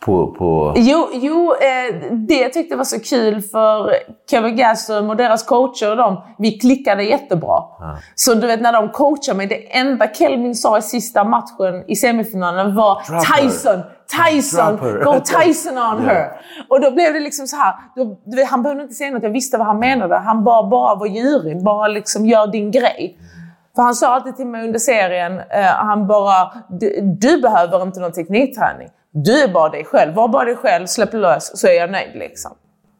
[0.00, 0.74] på, på...
[0.76, 3.94] Jo, jo eh, det jag tyckte var så kul för
[4.30, 7.54] Kevin Gaston och deras coacher och dem, vi klickade jättebra.
[7.56, 7.96] Ah.
[8.14, 11.96] Så du vet när de coachade mig, det enda Kelvin sa i sista matchen i
[11.96, 13.82] semifinalen var Drop Tyson,
[14.26, 16.14] Tyson, go Tyson on her.
[16.14, 16.30] Yeah.
[16.68, 19.30] Och då blev det liksom så här, då, vet, han behövde inte säga något, jag
[19.30, 20.16] visste vad han menade.
[20.16, 23.18] Han bara, bara var djurig, bara liksom gör din grej.
[23.76, 28.00] För han sa alltid till mig under serien, eh, han bara, du, du behöver inte
[28.00, 28.88] någon teknikträning.
[29.12, 30.14] Du är bara dig själv.
[30.14, 32.14] Var bara dig själv, släpp lös, så är jag nöjd.
[32.14, 32.52] Liksom.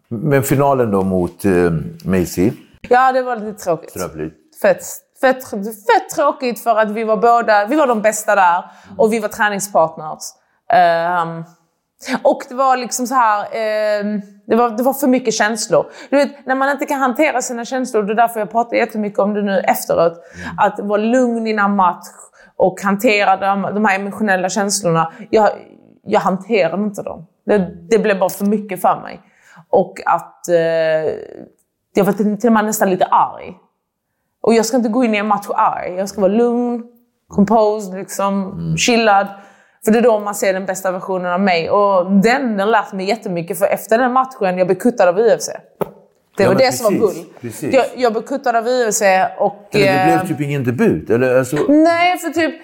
[0.08, 1.72] Men finalen då mot uh,
[2.04, 2.52] Macy?
[2.88, 3.92] Ja, det var lite tråkigt.
[3.92, 4.34] Tråkigt.
[4.62, 4.82] Fett,
[5.20, 8.64] fett, fett tråkigt för att vi var båda vi var de bästa där
[8.96, 10.22] och vi var träningspartners.
[11.22, 11.44] Um,
[12.22, 13.40] och det var liksom så här,
[14.00, 15.86] um, det, var, det var för mycket känslor.
[16.10, 19.18] Du vet, när man inte kan hantera sina känslor, det är därför jag pratar jättemycket
[19.18, 20.12] om det nu efteråt.
[20.12, 20.58] Mm.
[20.58, 22.06] Att vara lugn innan match
[22.56, 25.12] och hantera de, de här emotionella känslorna.
[25.30, 25.50] Jag,
[26.08, 27.26] jag hanterade inte dem.
[27.46, 29.20] Det, det blev bara för mycket för mig.
[29.70, 30.56] Och att eh,
[31.94, 33.56] jag var till, till och med nästan lite arg.
[34.40, 35.94] Och jag ska inte gå in i en match arg.
[35.94, 36.82] Jag ska vara lugn,
[37.28, 38.76] composed, liksom, mm.
[38.76, 39.26] chillad.
[39.84, 41.70] För det är då man ser den bästa versionen av mig.
[41.70, 43.58] Och den har lärt mig jättemycket.
[43.58, 45.48] För efter den matchen, jag blev kuttad av UFC.
[46.36, 47.72] Det var ja, det precis, som var bull.
[47.72, 49.02] Jag, jag blev kuttad av UFC
[49.38, 49.68] och...
[49.70, 51.10] Eller det blev eh, typ ingen debut?
[51.10, 51.56] Eller, alltså...
[51.68, 52.54] Nej, för typ...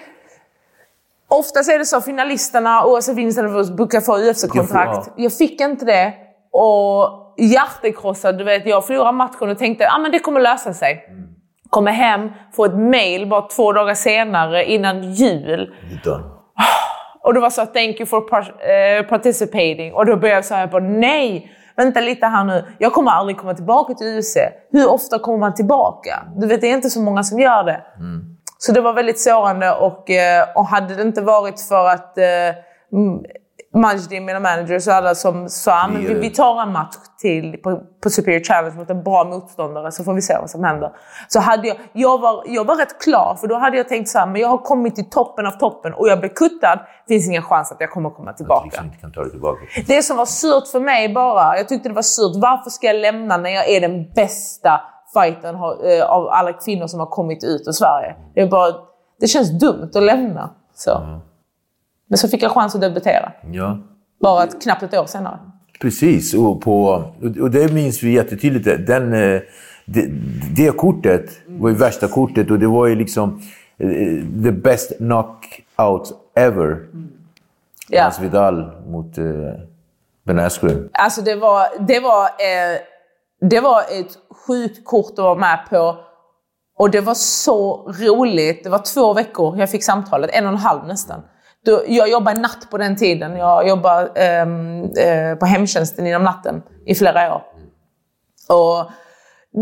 [1.27, 5.11] Oftast är det så, finalisterna, oavsett vinst eller förlust, brukar få UFC-kontrakt.
[5.15, 6.13] Jag fick inte det.
[6.51, 8.65] Och hjärtekrossad, du vet.
[8.65, 11.05] Jag förlorade matchen och tänkte att ah, det kommer lösa sig.
[11.09, 11.23] Mm.
[11.69, 15.73] Kommer hem, får ett mail bara två dagar senare innan jul.
[17.23, 19.93] Och det var så thank you for uh, participating.
[19.93, 22.65] Och då började jag säga på nej, vänta lite här nu.
[22.77, 24.37] Jag kommer aldrig komma tillbaka till UFC.
[24.71, 26.23] Hur ofta kommer man tillbaka?
[26.35, 27.81] Du vet, det är inte så många som gör det.
[27.99, 28.34] Mm.
[28.65, 32.25] Så det var väldigt sårande och, eh, och hade det inte varit för att eh,
[33.75, 37.81] Majdi, mina managers och alla som sa att vi, vi tar en match till på,
[38.03, 40.91] på Superior Challenge mot en bra motståndare så får vi se vad som händer.
[41.27, 44.19] Så hade jag, jag, var, jag var rätt klar för då hade jag tänkt så
[44.19, 46.79] här, men jag har kommit till toppen av toppen och jag blev kuttad.
[47.07, 48.65] finns ingen chans att jag kommer komma tillbaka.
[48.65, 49.59] Liksom inte kan ta det, tillbaka.
[49.87, 52.35] det som var surt för mig bara, jag tyckte det var surt.
[52.35, 54.81] Varför ska jag lämna när jag är den bästa
[55.19, 58.15] fighten eh, av alla kvinnor som har kommit ut ur Sverige.
[58.33, 58.73] Det, är bara,
[59.19, 60.49] det känns dumt att lämna.
[60.75, 60.97] Så.
[60.97, 61.19] Mm.
[62.07, 63.31] Men så fick jag chans att debutera.
[63.51, 63.77] Ja.
[64.21, 65.39] Bara ett, knappt ett år senare.
[65.81, 67.03] Precis, och, på,
[67.41, 68.87] och det minns vi jättetydligt.
[68.87, 69.41] Den, eh,
[69.85, 70.07] det,
[70.55, 73.41] det kortet var ju värsta kortet och det var ju liksom
[73.77, 76.71] eh, the best knockout ever.
[76.71, 77.11] Mm.
[77.89, 78.11] Ja.
[78.21, 79.51] Vidal mot uh,
[80.23, 80.89] Ben Askren.
[80.93, 81.67] Alltså det var...
[81.87, 82.79] Det var eh,
[83.41, 84.17] det var ett
[84.47, 85.97] sjukt kort att vara med på.
[86.77, 88.63] Och det var så roligt.
[88.63, 91.21] Det var två veckor jag fick samtalet, en och en halv nästan.
[91.87, 93.37] Jag jobbade natt på den tiden.
[93.37, 97.41] Jag jobbade ehm, eh, på hemtjänsten inom natten i flera år.
[98.49, 98.91] Och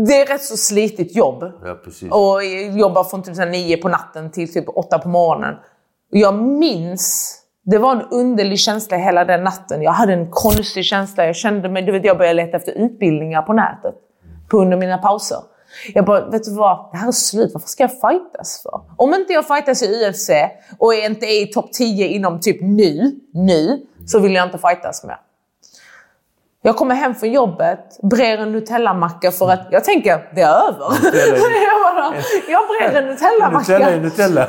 [0.06, 1.44] det är rätt så slitigt jobb.
[1.64, 2.16] Ja.
[2.16, 5.54] Och jag jobbar från typ nio på natten till typ åtta på morgonen.
[6.10, 9.82] Jag minns, det var en underlig känsla hela den natten.
[9.82, 11.26] Jag hade en konstig känsla.
[11.26, 13.94] Jag kände mig, du vet, jag började leta efter utbildningar på nätet.
[14.48, 15.38] På under mina pauser.
[15.94, 16.88] Jag bara, vet du vad?
[16.92, 17.50] Det här är slut.
[17.54, 18.80] Varför ska jag fightas för?
[18.96, 20.30] Om inte jag fightas i UFC
[20.78, 25.04] och inte är i topp 10 inom typ nu, nu, så vill jag inte fightas
[25.04, 25.16] mer.
[26.66, 30.90] Jag kommer hem från jobbet, brer en Nutella-macka för att jag tänker, det är över.
[31.04, 31.36] Nutella
[31.68, 32.14] jag, bara,
[32.48, 33.72] jag brer en Nutella-macka.
[33.72, 34.48] Nutella är Nutella.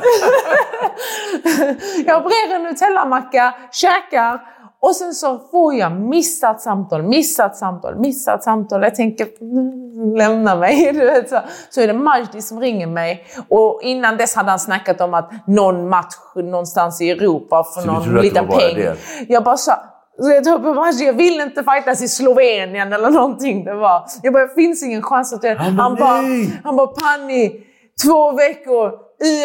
[2.06, 4.40] Jag brer en Nutella-macka, käkar
[4.80, 8.82] och sen så får jag missat samtal, missat samtal, missat samtal.
[8.82, 10.92] Jag tänker, mm, lämna mig.
[10.92, 11.38] Du vet, så.
[11.70, 13.26] så är det Majdi som ringer mig.
[13.48, 17.86] Och innan dess hade han snackat om att någon match någonstans i Europa för Så
[17.86, 18.74] någon liten peng.
[18.74, 18.96] det?
[19.28, 19.72] Jag bara sa,
[20.18, 23.64] så jag, tror på Majdi, jag vill inte fightas i Slovenien eller någonting.
[23.64, 24.06] Det var.
[24.22, 25.56] Jag bara, det finns ingen chans att jag...
[25.56, 26.60] Han bara, Han bara, nej.
[26.64, 27.66] han bara, Panni,
[28.04, 28.98] två veckor,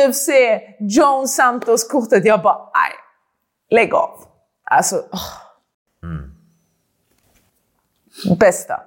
[0.07, 0.29] UFC,
[0.79, 2.25] John Santos-kortet.
[2.25, 2.91] Jag bara, nej,
[3.79, 4.09] lägg av.
[4.71, 5.41] Alltså, åh.
[8.39, 8.81] Bästa.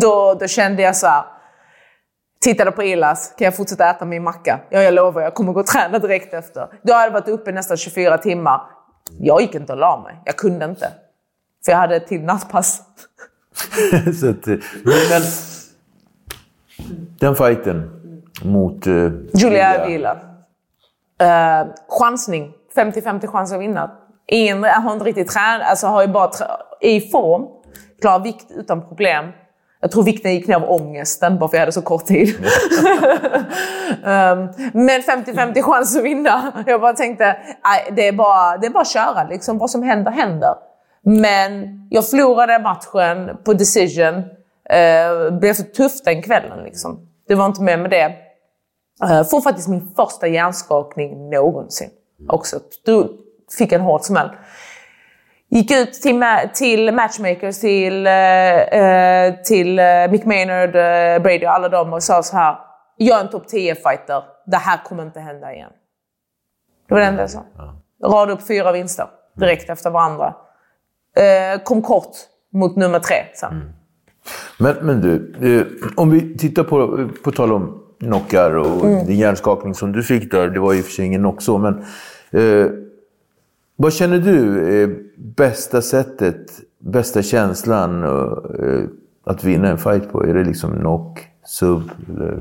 [0.00, 1.24] Då, då kände jag så här,
[2.40, 4.60] tittade på Ilas, kan jag fortsätta äta min macka?
[4.70, 6.68] Ja, jag lovar, jag kommer gå och träna direkt efter.
[6.82, 8.77] Då hade jag varit uppe nästan 24 timmar.
[9.18, 10.92] Jag gick inte och la mig, jag kunde inte.
[11.64, 12.82] För jag hade ett till nattpass.
[14.20, 15.22] så att, eh, men,
[17.18, 17.90] den fighten
[18.42, 20.14] mot uh, Julia Avila.
[21.22, 22.52] Uh, chansning.
[22.76, 23.90] 50-50 chans att vinna.
[24.26, 26.30] Ingen, har inte riktigt tränat, alltså har ju bara
[26.80, 27.46] i form.
[28.00, 29.24] Klar vikt utan problem.
[29.80, 32.28] Jag tror vikten gick ner av ångesten bara för jag hade så kort tid.
[34.04, 36.64] um, men 50-50 chans att vinna.
[36.66, 39.28] Jag bara tänkte, nej, det är bara, det är bara att köra.
[39.28, 40.54] Liksom, vad som händer, händer.
[41.02, 44.14] Men jag förlorade matchen på decision.
[44.14, 46.64] Uh, blev så tufft den kvällen.
[46.64, 47.08] Liksom.
[47.28, 48.14] Det var inte mer med det.
[49.04, 51.90] Uh, får faktiskt min första hjärnskakning någonsin.
[52.28, 52.60] Också.
[52.84, 53.08] Du
[53.58, 54.30] fick en hård smäll.
[55.50, 58.12] Gick ut till, ma- till matchmakers, till, eh,
[58.62, 62.56] eh, till eh, Mick Maynard, eh, Brady och alla dem och sa så här.
[62.96, 64.22] Jag är en topp 10-fighter.
[64.46, 65.70] Det här kommer inte hända igen.
[66.88, 67.44] Det var det enda jag sa.
[68.04, 69.06] Rada upp fyra vinster
[69.36, 70.34] direkt efter varandra.
[71.16, 72.10] Eh, kom kort
[72.52, 73.72] mot nummer tre sen.
[74.58, 79.06] Men, men du, eh, om vi tittar på, på tal om knockar och Mm.
[79.06, 80.48] din hjärnskakning som du fick där.
[80.48, 81.78] Det var ju för sig ingen knock så, men
[82.30, 82.66] eh,
[83.80, 88.84] vad känner du är bästa sättet, bästa känslan eh,
[89.26, 90.24] att vinna en fight på?
[90.24, 92.38] Är det liksom knock, sub eller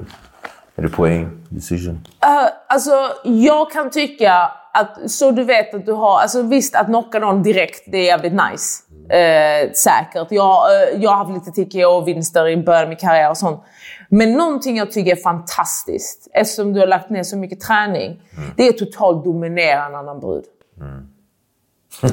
[0.76, 1.93] är det poäng, decision?
[1.93, 2.91] Uh, alltså,
[3.23, 7.43] jag kan tycka att, så du vet att du har, alltså visst att knocka någon
[7.43, 8.84] direkt, det är jävligt nice.
[9.10, 10.28] Eh, säkert.
[10.30, 13.63] Jag, eh, jag har haft lite TKO-vinster i början av min karriär och sånt.
[14.10, 18.21] Men någonting jag tycker är fantastiskt, eftersom du har lagt ner så mycket träning,
[18.58, 20.43] det är totalt dominera en annan brud.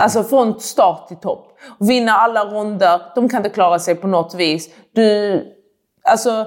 [0.01, 1.47] Alltså från start till topp.
[1.81, 4.69] Vinna alla ronder, de kan inte klara sig på något vis.
[4.95, 5.43] Du,
[6.03, 6.47] alltså,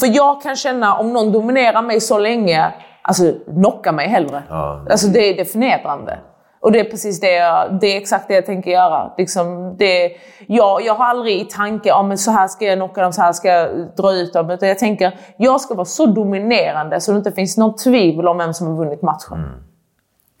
[0.00, 4.42] för jag kan känna om någon dominerar mig så länge, alltså knocka mig hellre.
[4.48, 4.86] Ja.
[4.90, 6.18] Alltså det är det är förnedrande.
[6.62, 9.12] Och det är precis det jag, det är exakt det jag tänker göra.
[9.18, 10.12] Liksom det,
[10.46, 13.22] jag, jag har aldrig i tanke, ja, men så här ska jag knocka dem, så
[13.22, 14.50] här ska jag dra ut dem.
[14.50, 18.38] Utan jag tänker, jag ska vara så dominerande så det inte finns något tvivel om
[18.38, 19.38] vem som har vunnit matchen.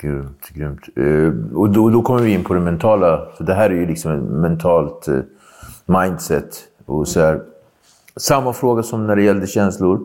[0.00, 0.80] Grymt, grymt.
[1.54, 3.26] Och då, då kommer vi in på det mentala.
[3.36, 5.18] För det här är ju liksom ett mentalt eh,
[5.86, 6.58] mindset.
[6.86, 7.40] Och så här,
[8.16, 10.00] samma fråga som när det gällde känslor.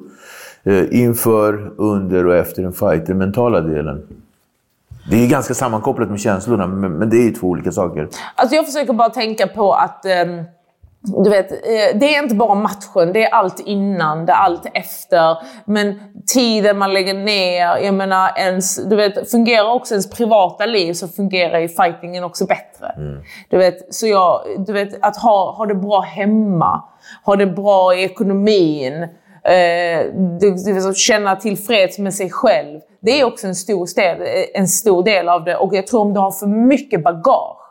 [0.63, 3.05] Eh, inför, under och efter en fight.
[3.05, 4.08] Den mentala delen.
[5.10, 8.08] Det är ju ganska sammankopplat med känslorna, men, men det är ju två olika saker.
[8.36, 10.43] Alltså jag försöker bara tänka på att um
[11.06, 14.65] du vet, eh, det är inte bara matchen, det är allt innan, det är allt
[14.74, 15.38] efter.
[15.65, 16.00] Men
[16.34, 21.08] tiden man lägger ner, jag menar, ens, du vet, fungerar också ens privata liv så
[21.08, 22.96] fungerar ju fightingen också bättre.
[23.50, 26.84] Du vet, så jag, du vet, att ha, ha det bra hemma,
[27.26, 29.04] ha det bra i ekonomin,
[29.44, 30.06] eh,
[30.39, 32.80] du, du känna tillfreds med sig själv.
[33.00, 35.56] Det är också en stor, del, en stor del av det.
[35.56, 37.64] Och jag tror om du har för mycket bagage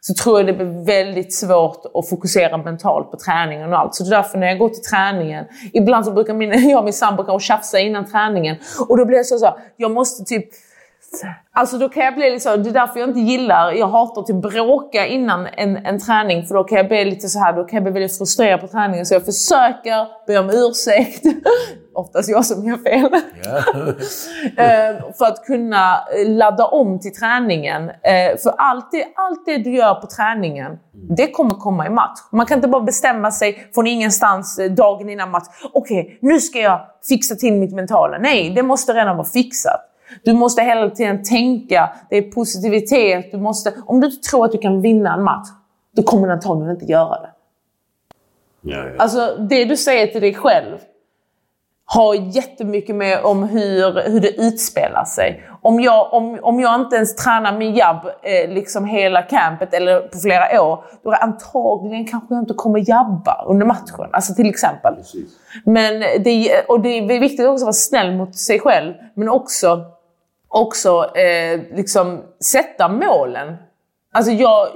[0.00, 3.94] så tror jag det blir väldigt svårt att fokusera mentalt på träningen och allt.
[3.94, 6.84] Så det är därför när jag går till träningen, ibland så brukar min, jag och
[6.84, 8.56] min sambo kanske tjafsa innan träningen.
[8.88, 10.48] Och då blir det så, så här, jag måste typ
[11.52, 14.42] Alltså då kan jag bli liksom, det är därför jag inte gillar, jag hatar att
[14.42, 17.76] bråka innan en, en träning för då kan jag bli lite så här, då kan
[17.76, 21.24] jag bli väldigt frustrerad på träningen så jag försöker be om ursäkt.
[21.94, 23.10] Oftast jag som gör fel.
[24.56, 27.88] Eh, för att kunna ladda om till träningen.
[27.88, 30.78] Eh, för allt det, allt det du gör på träningen,
[31.16, 32.18] det kommer komma i match.
[32.32, 35.46] Man kan inte bara bestämma sig från ingenstans eh, dagen innan match.
[35.72, 38.18] Okej, okay, nu ska jag fixa till mitt mentala.
[38.18, 39.89] Nej, det måste redan vara fixat.
[40.24, 43.32] Du måste hela tiden tänka, det är positivitet.
[43.32, 45.48] Du måste, om du inte tror att du kan vinna en match,
[45.96, 47.30] då kommer du antagligen inte göra det.
[48.62, 48.92] Ja, ja.
[48.98, 50.78] Alltså, det du säger till dig själv
[51.92, 55.44] har jättemycket med om hur, hur det utspelar sig.
[55.62, 60.00] Om jag, om, om jag inte ens tränar min jabb eh, liksom hela campet eller
[60.00, 64.08] på flera år, då är antagligen kanske jag inte kommer jabba under matchen.
[64.12, 64.94] Alltså till exempel.
[64.94, 65.30] Precis.
[65.64, 69.84] Men det, och det är viktigt också att vara snäll mot sig själv, men också
[70.50, 73.56] också eh, liksom sätta målen.
[74.12, 74.68] Alltså jag,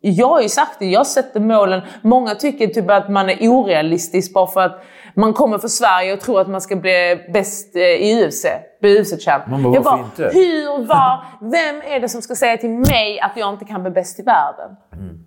[0.00, 1.82] jag har ju sagt det, jag sätter målen.
[2.02, 4.82] Många tycker typ att man är orealistisk bara för att
[5.14, 8.46] man kommer för Sverige och tror att man ska bli bäst eh, i UFC.
[8.80, 9.44] Bli UFC-champ.
[9.74, 10.30] Jag bara, inte?
[10.32, 13.90] hur, var, vem är det som ska säga till mig att jag inte kan bli
[13.90, 14.76] bäst i världen?
[14.92, 15.24] Mm.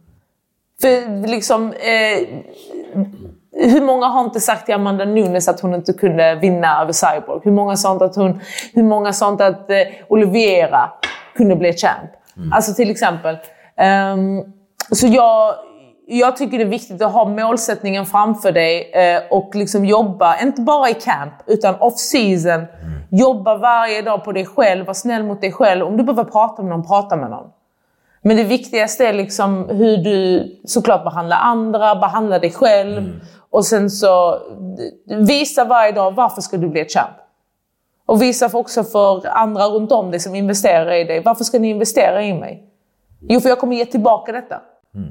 [0.81, 2.27] För liksom, eh,
[3.55, 7.41] hur många har inte sagt till Amanda Nunes att hon inte kunde vinna över Cyborg?
[7.43, 8.39] Hur många sa inte att, hon,
[8.73, 10.91] hur många sa att eh, Oliviera
[11.35, 12.11] kunde bli champ?
[12.37, 12.53] Mm.
[12.53, 13.37] Alltså till exempel.
[14.13, 14.53] Um,
[14.91, 15.53] så jag,
[16.07, 20.61] jag tycker det är viktigt att ha målsättningen framför dig eh, och liksom jobba, inte
[20.61, 22.51] bara i camp, utan off-season.
[22.51, 22.67] Mm.
[23.11, 25.85] Jobba varje dag på dig själv, var snäll mot dig själv.
[25.85, 27.47] Om du behöver prata med någon, prata med någon.
[28.21, 32.97] Men det viktigaste är liksom hur du såklart behandlar andra, behandlar dig själv.
[32.97, 33.19] Mm.
[33.53, 34.41] Och sen så
[35.05, 37.15] visa varje dag varför ska du bli ett champ.
[38.05, 41.21] Och visa också för andra runt om dig som investerar i dig.
[41.25, 42.63] Varför ska ni investera i mig?
[43.21, 44.61] Jo, för jag kommer ge tillbaka detta.
[44.95, 45.09] Mm.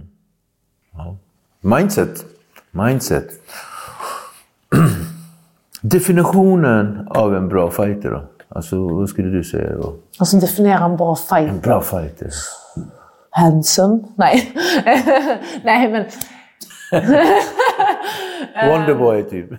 [0.93, 1.17] Ja.
[1.61, 2.25] Mindset.
[2.71, 3.29] Mindset.
[5.81, 8.23] Definitionen av en bra fighter då?
[8.49, 9.95] Alltså, vad skulle du säga då?
[10.19, 11.49] Alltså definiera en bra fighter?
[11.49, 12.31] En bra fighter.
[13.31, 13.99] Handsome?
[14.17, 14.53] Nej.
[15.65, 16.05] Nej, men...
[18.69, 19.51] Wonderboy typ.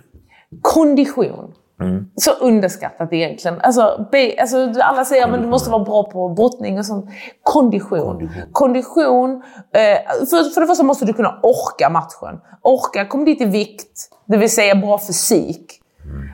[0.62, 1.54] Kondition.
[1.80, 2.10] Mm.
[2.16, 3.60] Så underskattat egentligen.
[3.60, 7.10] Alltså, be, alltså, alla säger att du måste vara bra på brottning och sånt.
[7.42, 8.00] Kondition.
[8.00, 8.42] Kondition.
[8.52, 12.40] Kondition eh, för, för det första måste du kunna orka matchen.
[12.62, 15.80] Orka, kom dit i vikt, det vill säga bra fysik.
[16.04, 16.28] Mm.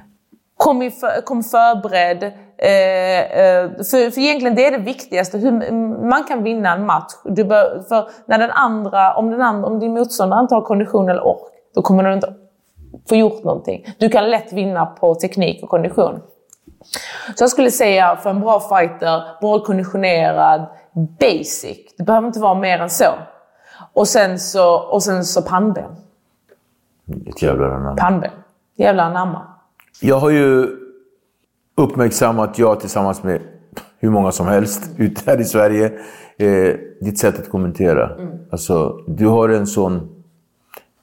[0.56, 2.22] Kom, i för, kom förberedd.
[2.58, 5.72] Eh, eh, för, för egentligen det är det viktigaste, hur
[6.08, 7.12] man kan vinna en match.
[7.24, 11.08] Du bör, för när den andra, om, den andra, om din motståndare inte har kondition
[11.08, 12.34] eller ork, då kommer du inte
[13.08, 13.86] få gjort någonting.
[13.98, 16.20] Du kan lätt vinna på teknik och kondition.
[17.36, 20.66] Så jag skulle säga för en bra fighter, bra konditionerad,
[21.20, 21.78] basic.
[21.98, 23.04] Det behöver inte vara mer än så.
[23.92, 25.90] Och sen så, och sen så pannben.
[27.26, 27.96] Ett jävla anamma.
[27.96, 28.30] Pannben.
[28.76, 29.42] Jävla anamma.
[30.00, 30.76] Jag har ju
[31.76, 33.40] uppmärksammat, jag tillsammans med
[33.98, 35.92] hur många som helst ute här i Sverige,
[36.38, 38.14] eh, ditt sätt att kommentera.
[38.14, 38.38] Mm.
[38.50, 40.19] Alltså, du har en sån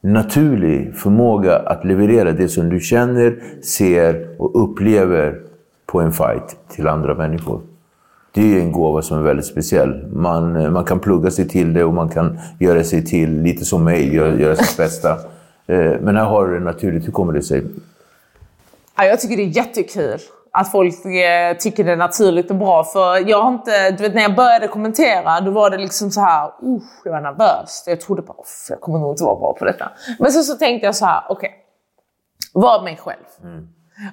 [0.01, 5.41] naturlig förmåga att leverera det som du känner, ser och upplever
[5.85, 7.61] på en fight till andra människor.
[8.31, 10.07] Det är en gåva som är väldigt speciell.
[10.07, 13.83] Man, man kan plugga sig till det och man kan göra sig till, lite som
[13.83, 15.11] mig, göra, göra sitt bästa.
[15.67, 17.07] Eh, men här har du det naturligt.
[17.07, 17.63] Hur kommer det sig?
[18.97, 20.19] jag tycker det är jättekul
[20.59, 22.83] att folk eh, tycker det är naturligt och bra.
[22.83, 26.21] För jag har inte, du vet när jag började kommentera då var det liksom så
[26.21, 27.83] här, uh, jag var nervös.
[27.87, 28.37] Jag trodde bara,
[28.69, 29.91] jag kommer nog inte vara bra på detta.
[30.19, 31.59] Men sen så, tänkte jag så här, okej, okay,
[32.53, 33.25] var mig själv.
[33.43, 33.67] Mm.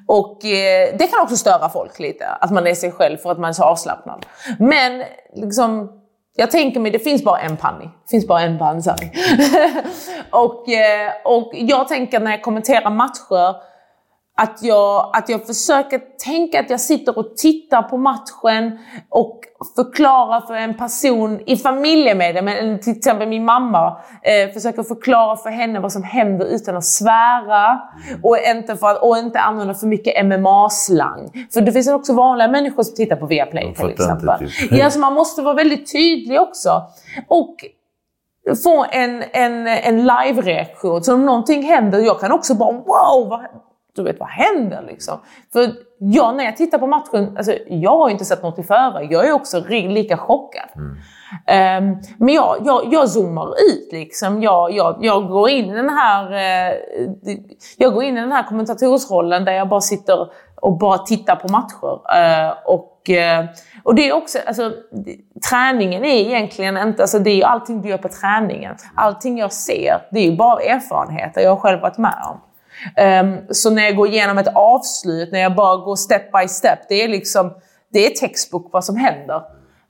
[0.06, 3.38] Och eh, det kan också störa folk lite, att man är sig själv för att
[3.38, 4.26] man är så avslappnad.
[4.58, 5.04] Men
[5.34, 6.00] liksom,
[6.36, 7.84] jag tänker mig, det finns bara en panni.
[7.84, 9.10] Det finns bara en pansari.
[10.30, 13.73] och, eh, och jag tänker när jag kommenterar matcher
[14.36, 19.40] att jag, att jag försöker tänka att jag sitter och tittar på matchen och
[19.76, 25.80] förklarar för en person i familjemedlem, till exempel min mamma, eh, försöker förklara för henne
[25.80, 27.80] vad som händer utan att svära
[28.22, 31.46] och inte, för, och inte använda för mycket MMA-slang.
[31.52, 34.48] För det finns också vanliga människor som tittar på Viaplay till exempel.
[34.70, 36.82] Ja, så man måste vara väldigt tydlig också.
[37.28, 37.56] Och
[38.64, 41.04] få en, en, en live-reaktion.
[41.04, 43.40] Så om någonting händer, jag kan också bara wow, vad,
[43.96, 45.20] du vet, vad händer liksom?
[45.52, 48.62] För jag, när jag tittar på matchen, alltså, jag har ju inte sett något i
[48.62, 49.12] förväg.
[49.12, 50.68] Jag är också lika chockad.
[50.76, 50.96] Mm.
[51.88, 54.42] Um, men jag, jag, jag zoomar ut liksom.
[54.42, 56.78] Jag, jag, jag, går in i den här, uh,
[57.76, 61.48] jag går in i den här kommentatorsrollen där jag bara sitter och bara tittar på
[61.48, 61.94] matcher.
[61.94, 63.50] Uh, och, uh,
[63.82, 64.72] och det är också, alltså,
[65.50, 68.76] träningen är egentligen inte, alltså det är ju allting du gör på träningen.
[68.94, 72.40] Allting jag ser, det är ju bara erfarenheter jag har själv varit med om.
[73.22, 76.78] Um, så när jag går igenom ett avslut, när jag bara går step by step,
[76.88, 77.54] det är liksom,
[77.92, 79.42] det är textbook vad som händer.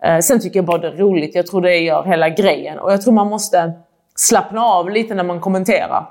[0.07, 2.78] Uh, sen tycker jag bara det är roligt, jag tror det gör hela grejen.
[2.78, 3.72] Och jag tror man måste
[4.16, 6.09] slappna av lite när man kommenterar.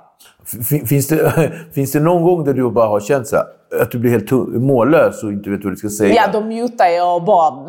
[0.87, 3.45] Finns det, finns det någon gång där du bara har känt så här,
[3.81, 4.31] att du blir helt
[4.61, 6.13] mållös och inte vet vad du ska säga?
[6.13, 7.53] Ja, då mutar jag och bara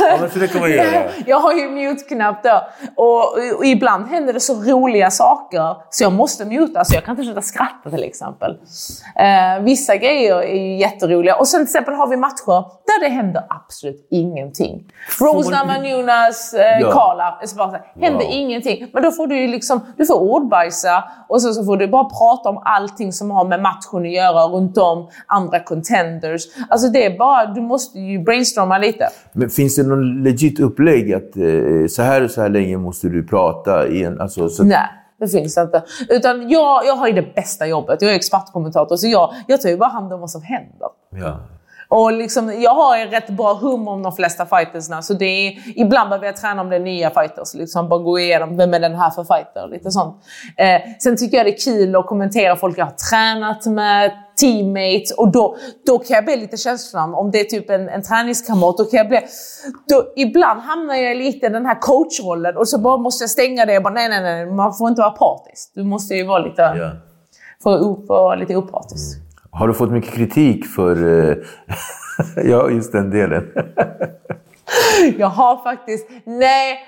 [0.00, 1.02] ja, men så det kan man göra.
[1.26, 2.62] Jag har ju mute-knapp då.
[2.96, 6.84] Och, och, ibland händer det så roliga saker så jag måste muta.
[6.84, 8.50] Så jag kan inte sluta skratta till exempel.
[8.50, 11.36] Uh, vissa grejer är ju jätteroliga.
[11.36, 14.84] Och sen till exempel har vi matcher där det händer absolut ingenting.
[15.20, 16.92] Rose Namajunas, uh, ja.
[16.92, 18.34] Kala, så bara så här, händer wow.
[18.34, 18.90] ingenting.
[18.92, 22.04] Men då får du ju liksom, du får ordbajsa och så, så får du bara
[22.04, 26.42] prata om allting som har med matchen att göra runt om, andra contenders.
[26.68, 29.08] Alltså det är bara, du måste ju brainstorma lite.
[29.32, 33.08] Men finns det någon legit upplägg att eh, så här och så här länge måste
[33.08, 34.20] du prata i en...
[34.20, 34.64] Alltså, så...
[34.64, 34.88] Nej.
[35.22, 35.82] Det finns inte.
[36.08, 38.02] Utan jag, jag har ju det bästa jobbet.
[38.02, 40.88] Jag är expertkommentator, så jag, jag tar ju bara hand om vad som händer.
[41.10, 41.40] Ja.
[41.94, 45.02] Och liksom, jag har en rätt bra hum om de flesta fightersna.
[45.02, 47.54] Så det är, ibland behöver jag träna om det är nya fighters.
[47.54, 49.68] Liksom bara gå igenom vem är den här för fighter.
[49.68, 50.16] Lite sånt.
[50.56, 55.10] Eh, sen tycker jag det är kul att kommentera folk jag har tränat med, teammates.
[55.10, 57.14] Och då, då kan jag bli lite känslosam.
[57.14, 59.20] Om det är typ en, en träningskamrat, då kan jag bli...
[59.88, 63.66] Då, ibland hamnar jag lite i den här coachrollen och så bara måste jag stänga
[63.66, 64.46] det och bara nej, nej, nej.
[64.46, 65.72] Man får inte vara partisk.
[65.74, 66.62] Du måste ju vara lite...
[66.62, 66.92] Yeah.
[67.62, 69.18] Få, vara lite opartisk.
[69.54, 70.96] Har du fått mycket kritik för
[71.30, 71.36] eh,
[72.44, 73.44] ja, just den delen?
[75.18, 76.08] jag har faktiskt...
[76.24, 76.78] Nej,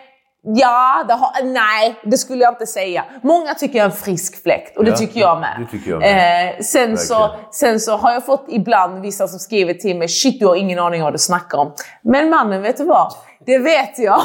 [0.46, 3.04] Ja, det har, nej, det skulle jag inte säga.
[3.22, 5.56] Många tycker jag är en frisk fläkt och det ja, tycker jag med.
[5.60, 6.48] Det tycker jag med.
[6.48, 10.40] Eh, sen, så, sen så har jag fått ibland vissa som skriver till mig “Shit,
[10.40, 11.72] du har ingen aning om vad du snackar om”.
[12.02, 13.12] Men mannen, vet du vad?
[13.46, 14.20] Det vet jag.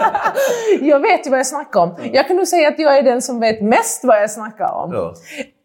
[0.80, 1.96] jag vet ju vad jag snackar om.
[2.12, 4.92] Jag kan nog säga att jag är den som vet mest vad jag snackar om.
[4.92, 5.14] Ja.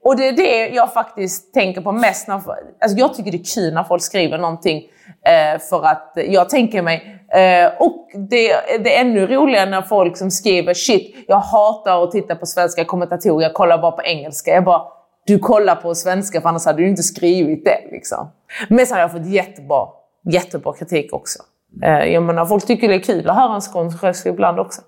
[0.06, 2.28] Och det är det jag faktiskt tänker på mest.
[2.28, 4.84] När, alltså jag tycker det är kul när folk skriver någonting
[5.26, 7.22] eh, för att jag tänker mig...
[7.30, 8.48] Eh, och det,
[8.84, 12.86] det är ännu roligare när folk som skriver “Shit, jag hatar att titta på svenska
[12.86, 14.52] kommentatorer, jag kollar bara på engelska”.
[14.52, 14.82] Jag bara
[15.26, 17.80] “Du kollar på svenska för annars hade du inte skrivit det”.
[17.92, 18.32] Liksom.
[18.70, 19.88] Men sen har jag fått jättebra,
[20.30, 21.40] jättebra kritik också.
[21.84, 24.82] Eh, jag menar, folk tycker det är kul att höra en skånsk röst ibland också.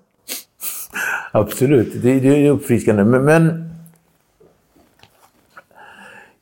[1.32, 3.04] Absolut, det, det är uppfriskande.
[3.04, 3.68] men, men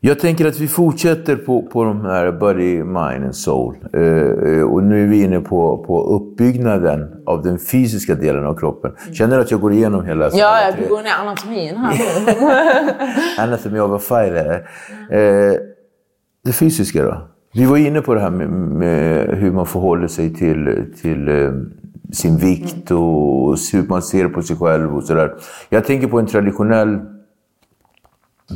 [0.00, 3.76] jag tänker att vi fortsätter på, på de här Body, Mind and Soul.
[3.96, 8.92] Uh, och nu är vi inne på, på uppbyggnaden av den fysiska delen av kroppen.
[9.12, 10.30] Känner du att jag går igenom hela...
[10.32, 11.94] Ja, du går ner anatomin här
[13.44, 14.68] Anatomy of a fighter.
[15.12, 15.58] Uh,
[16.44, 17.28] det fysiska då?
[17.52, 21.52] Vi var inne på det här med, med hur man förhåller sig till, till uh,
[22.12, 25.34] sin vikt och hur man ser på sig själv och sådär.
[25.68, 27.15] Jag tänker på en traditionell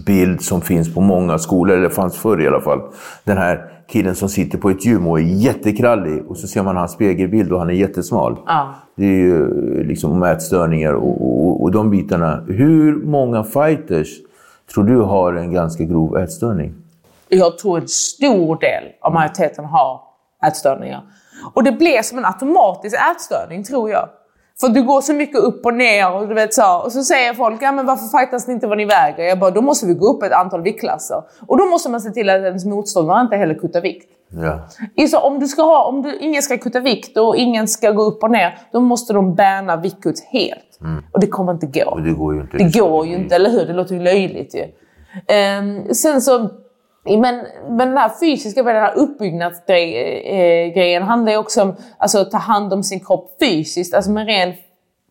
[0.06, 2.80] bild som finns på många skolor, eller fanns förr i alla fall.
[3.24, 6.76] Den här killen som sitter på ett gym och är jättekrallig och så ser man
[6.76, 8.36] hans spegelbild och han är jättesmal.
[8.46, 8.74] Ja.
[8.96, 12.44] Det är ju liksom ätstörningar och, och, och de bitarna.
[12.48, 14.08] Hur många fighters
[14.74, 16.74] tror du har en ganska grov ätstörning?
[17.28, 20.00] Jag tror en stor del av majoriteten har
[20.46, 21.02] ätstörningar.
[21.54, 24.08] Och det blir som en automatisk ätstörning, tror jag.
[24.60, 26.82] För du går så mycket upp och ner och du vet så.
[26.84, 29.24] Och så säger folk, ja men varför fightas ni inte vad ni väger?
[29.24, 31.22] Jag bara, då måste vi gå upp ett antal viktklasser.
[31.46, 34.10] Och då måste man se till att ens motståndare inte heller kuttar vikt.
[34.96, 35.08] Ja.
[35.08, 38.02] Så om du ska ha, om du, ingen ska kutta vikt och ingen ska gå
[38.02, 40.80] upp och ner, då måste de bärna viktkut helt.
[40.80, 41.04] Mm.
[41.12, 41.90] Och det kommer inte gå.
[41.90, 42.56] Och det går ju inte.
[42.56, 43.66] Det går ju inte, eller hur?
[43.66, 44.62] Det låter ju löjligt ju.
[45.58, 46.50] Um, sen så
[47.04, 52.38] men, men den här fysiska, den här uppbyggnadsgrejen handlar ju också om alltså, att ta
[52.38, 54.54] hand om sin kropp fysiskt, alltså med ren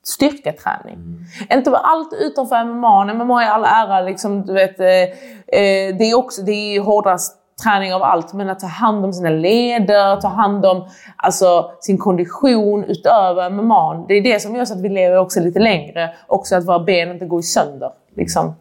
[0.04, 0.94] styrketräning.
[0.94, 1.26] Mm.
[1.52, 6.18] Inte allt utanför MMA, MMA är all ära, liksom, du vet, eh, eh, det är
[6.18, 10.28] också det är hårdast träning av allt, men att ta hand om sina leder, ta
[10.28, 14.06] hand om alltså, sin kondition utöver MMA.
[14.08, 16.10] Det är det som gör så att vi lever också lite längre.
[16.28, 17.92] Också att våra ben inte går sönder.
[18.16, 18.56] Liksom.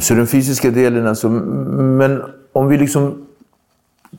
[0.00, 2.22] Så den fysiska delen alltså, men
[2.52, 3.26] om vi liksom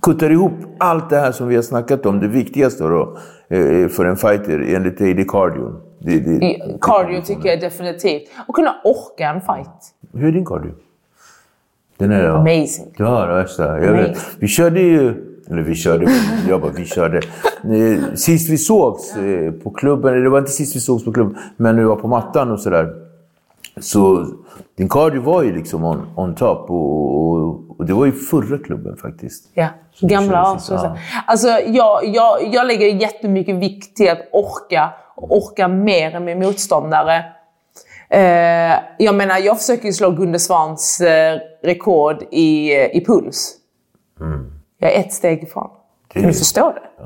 [0.01, 3.17] kuttar ihop allt det här som vi har snackat om, det viktigaste då
[3.47, 5.75] eh, för en fighter enligt dig, det är cardio.
[5.99, 8.23] Det, det, cardio tycker jag definitivt.
[8.47, 9.93] Och kunna orka en fight.
[10.13, 10.71] Hur är din cardio?
[11.97, 12.93] Den är Amazing.
[12.97, 13.83] Ja, det värsta.
[13.83, 15.23] Jag vet, vi körde ju...
[15.49, 16.11] Eller vi körde,
[16.49, 17.17] jag bara vi körde.
[17.17, 21.37] Eh, sist vi sågs eh, på klubben, det var inte sist vi sågs på klubben,
[21.57, 22.93] men när vi var på mattan och sådär.
[23.79, 24.27] Så
[24.77, 28.57] din cardio var ju liksom on, on top och, och, och det var ju förra
[28.57, 29.49] klubben faktiskt.
[29.53, 29.67] Ja,
[30.01, 30.85] gamla Arsenal.
[30.85, 34.93] inte- Alltså, jag, jag, jag lägger jättemycket vikt till att orka.
[35.15, 37.25] Och orka mer än min motståndare.
[38.09, 43.53] Eh, jag menar, jag försöker ju slå Gunde Svans eh, rekord i, i puls.
[44.79, 45.69] Jag är ett steg ifrån.
[46.07, 47.03] Kan du förstå det?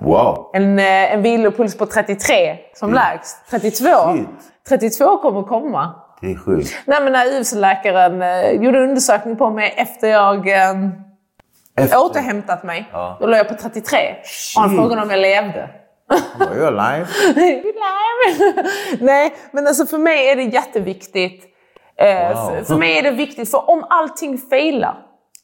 [0.00, 0.50] Wow!
[0.52, 3.36] En, eh, en vilopuls på 33 som lägst.
[3.50, 3.84] 32.
[4.14, 4.28] Shit.
[4.68, 5.94] 32 kommer komma.
[6.24, 6.74] Det är sjukt.
[6.86, 10.88] Nej, men när UFC-läkaren eh, gjorde undersökning på mig efter jag eh,
[11.76, 12.88] Efter, återhämtat mig.
[13.20, 13.98] Då låg jag på 33.
[14.56, 14.78] Och han Shit.
[14.78, 15.68] frågade om jag levde.
[16.38, 17.06] var jag live?
[19.00, 21.44] Nej, men alltså för mig är det jätteviktigt.
[21.98, 22.48] Eh, Wow.
[22.50, 24.94] för, för mig är det viktigt, för om allting failar,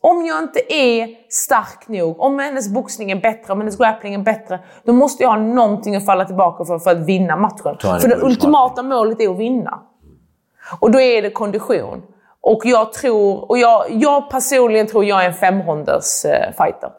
[0.00, 4.18] om jag inte är stark nog, om hennes boxning är bättre, om hennes grappling är
[4.18, 7.76] bättre, då måste jag ha någonting att falla tillbaka för, för att vinna matchen.
[8.00, 9.80] För det ultimata målet är att vinna.
[10.80, 12.02] Och då är det kondition.
[12.42, 16.90] Och jag tror, och jag, jag personligen tror jag är en femronders eh, fighter.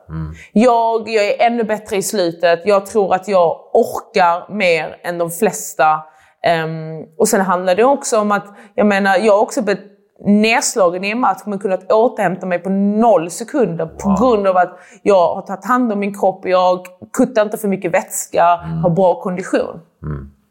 [0.54, 2.62] Jag, jag är ännu bättre i slutet.
[2.66, 6.00] Jag tror att jag orkar mer än de flesta.
[6.44, 8.46] Ehm, och sen handlar det också om att,
[8.76, 9.84] jag menar, jag har också blivit
[10.26, 14.80] nedslagen i en match men kunnat återhämta mig på noll sekunder på grund av att
[15.04, 18.44] jag har tagit hand om min kropp, jag kuttar inte för mycket vätska,
[18.84, 19.80] har bra kondition.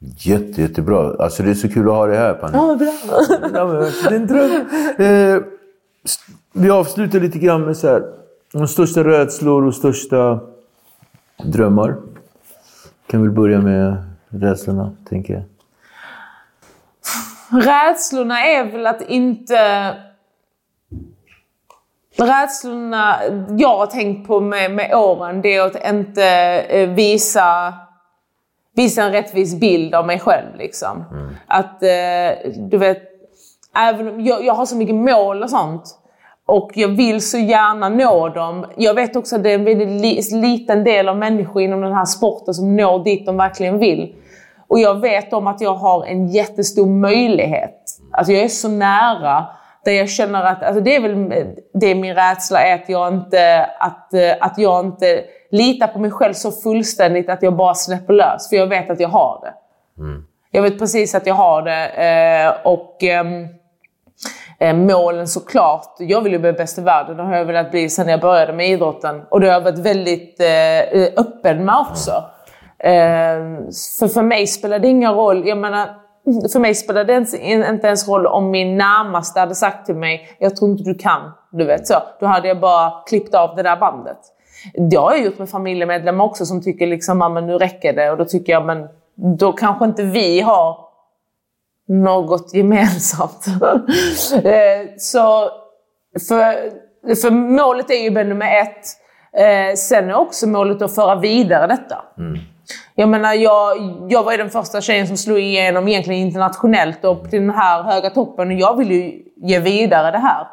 [0.01, 1.15] Jätte, jättebra.
[1.19, 2.57] Alltså det är så kul att ha dig här Panny.
[2.57, 2.93] Ja, bra.
[3.55, 4.67] Ja, men det är en dröm.
[4.99, 5.43] Eh,
[6.53, 8.03] vi avslutar lite grann med så här,
[8.53, 10.41] de största rädslor och största
[11.45, 11.97] drömmar.
[13.07, 13.97] Kan väl börja med
[14.29, 15.43] rädslorna, tänker jag.
[17.63, 19.95] Rädslorna är väl att inte...
[22.17, 23.17] Rädslorna
[23.49, 26.25] jag har tänkt på med, med åren, det är att inte
[26.69, 27.75] eh, visa,
[28.83, 30.57] visa en rättvis bild av mig själv.
[30.59, 31.05] Liksom.
[31.47, 33.03] Att, eh, du vet,
[33.77, 35.97] även jag, jag har så mycket mål och sånt.
[36.47, 38.67] Och jag vill så gärna nå dem.
[38.77, 41.93] Jag vet också att det är en väldigt li, liten del av människor inom den
[41.93, 44.15] här sporten som når dit de verkligen vill.
[44.69, 47.77] Och jag vet om att jag har en jättestor möjlighet.
[48.13, 49.47] Alltså jag är så nära.
[49.85, 51.29] Där jag känner att, alltså det är väl
[51.75, 56.11] det är min rädsla är att jag inte, att, att jag inte litar på mig
[56.11, 58.49] själv så fullständigt att jag bara släpper lös.
[58.49, 59.55] För jag vet att jag har det.
[60.51, 61.87] Jag vet precis att jag har det.
[61.87, 63.47] Eh, och ehm,
[64.59, 65.95] eh, målen såklart.
[65.99, 67.17] Jag vill ju bli bäst i världen.
[67.17, 69.23] Det har jag velat bli sedan jag började med idrotten.
[69.29, 72.11] Och det har jag varit väldigt eh, öppen med också.
[72.79, 73.39] Eh,
[74.01, 75.49] för för mig spelar det ingen roll.
[75.49, 75.89] Jag menar,
[76.53, 80.37] för mig spelar det inte inte ens roll om min närmaste hade sagt till mig
[80.39, 81.33] “jag tror inte du kan”.
[81.53, 81.95] Du vet så.
[82.21, 84.19] Då hade jag bara klippt av det där bandet.
[84.91, 88.17] Det har jag gjort med familjemedlemmar också som tycker liksom “mamma nu räcker det” och
[88.17, 88.89] då tycker jag men
[89.39, 90.91] då kanske inte vi har
[91.89, 93.47] något gemensamt.
[94.45, 95.51] Eh, så
[96.29, 96.55] för,
[97.15, 98.87] för målet är ju nummer ett.
[99.33, 102.05] Eh, sen är också målet att föra vidare detta.
[102.95, 103.77] Jag menar, jag,
[104.09, 107.83] jag var ju den första tjejen som slog igenom egentligen internationellt och till den här
[107.83, 108.49] höga toppen.
[108.49, 110.47] Och jag vill ju ge vidare det här.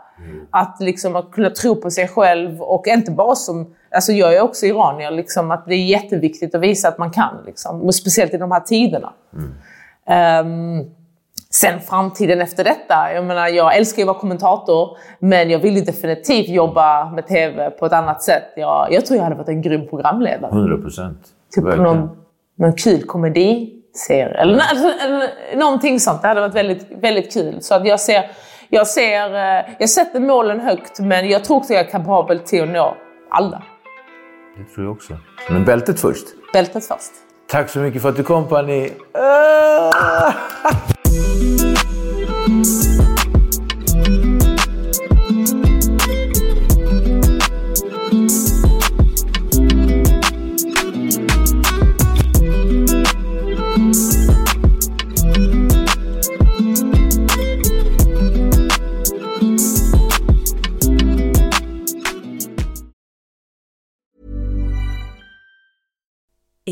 [0.52, 3.76] Att, liksom, att kunna tro på sig själv och inte bara som...
[3.98, 7.44] Alltså jag är också iranier, liksom, att det är jätteviktigt att visa att man kan.
[7.46, 9.14] Liksom, speciellt i de här tiderna.
[10.08, 10.84] Ehm,
[11.50, 13.14] sen framtiden efter detta.
[13.14, 17.28] Jag menar, jag älskar ju att vara kommentator, men jag vill ju definitivt jobba med
[17.28, 18.54] TV på ett annat sätt.
[18.56, 20.52] Jag, jag tror jag hade varit en grym programledare.
[20.52, 21.18] 100 procent.
[21.56, 22.10] Typ någon,
[22.56, 24.42] någon kul komediserie.
[24.42, 26.22] Eller, alltså, eller någonting sånt.
[26.22, 27.62] Det hade varit väldigt, väldigt kul.
[27.62, 28.32] Så att jag ser...
[28.70, 32.64] Jag, ser, eh, jag sätter målen högt, men jag tror också jag är kapabel till
[32.64, 32.98] att nå
[33.30, 33.64] alla.
[34.58, 35.18] Det tror jag också.
[35.50, 36.28] Men bältet först.
[36.54, 37.12] Bältet först.
[37.48, 38.90] Tack så mycket för att du kom Panny.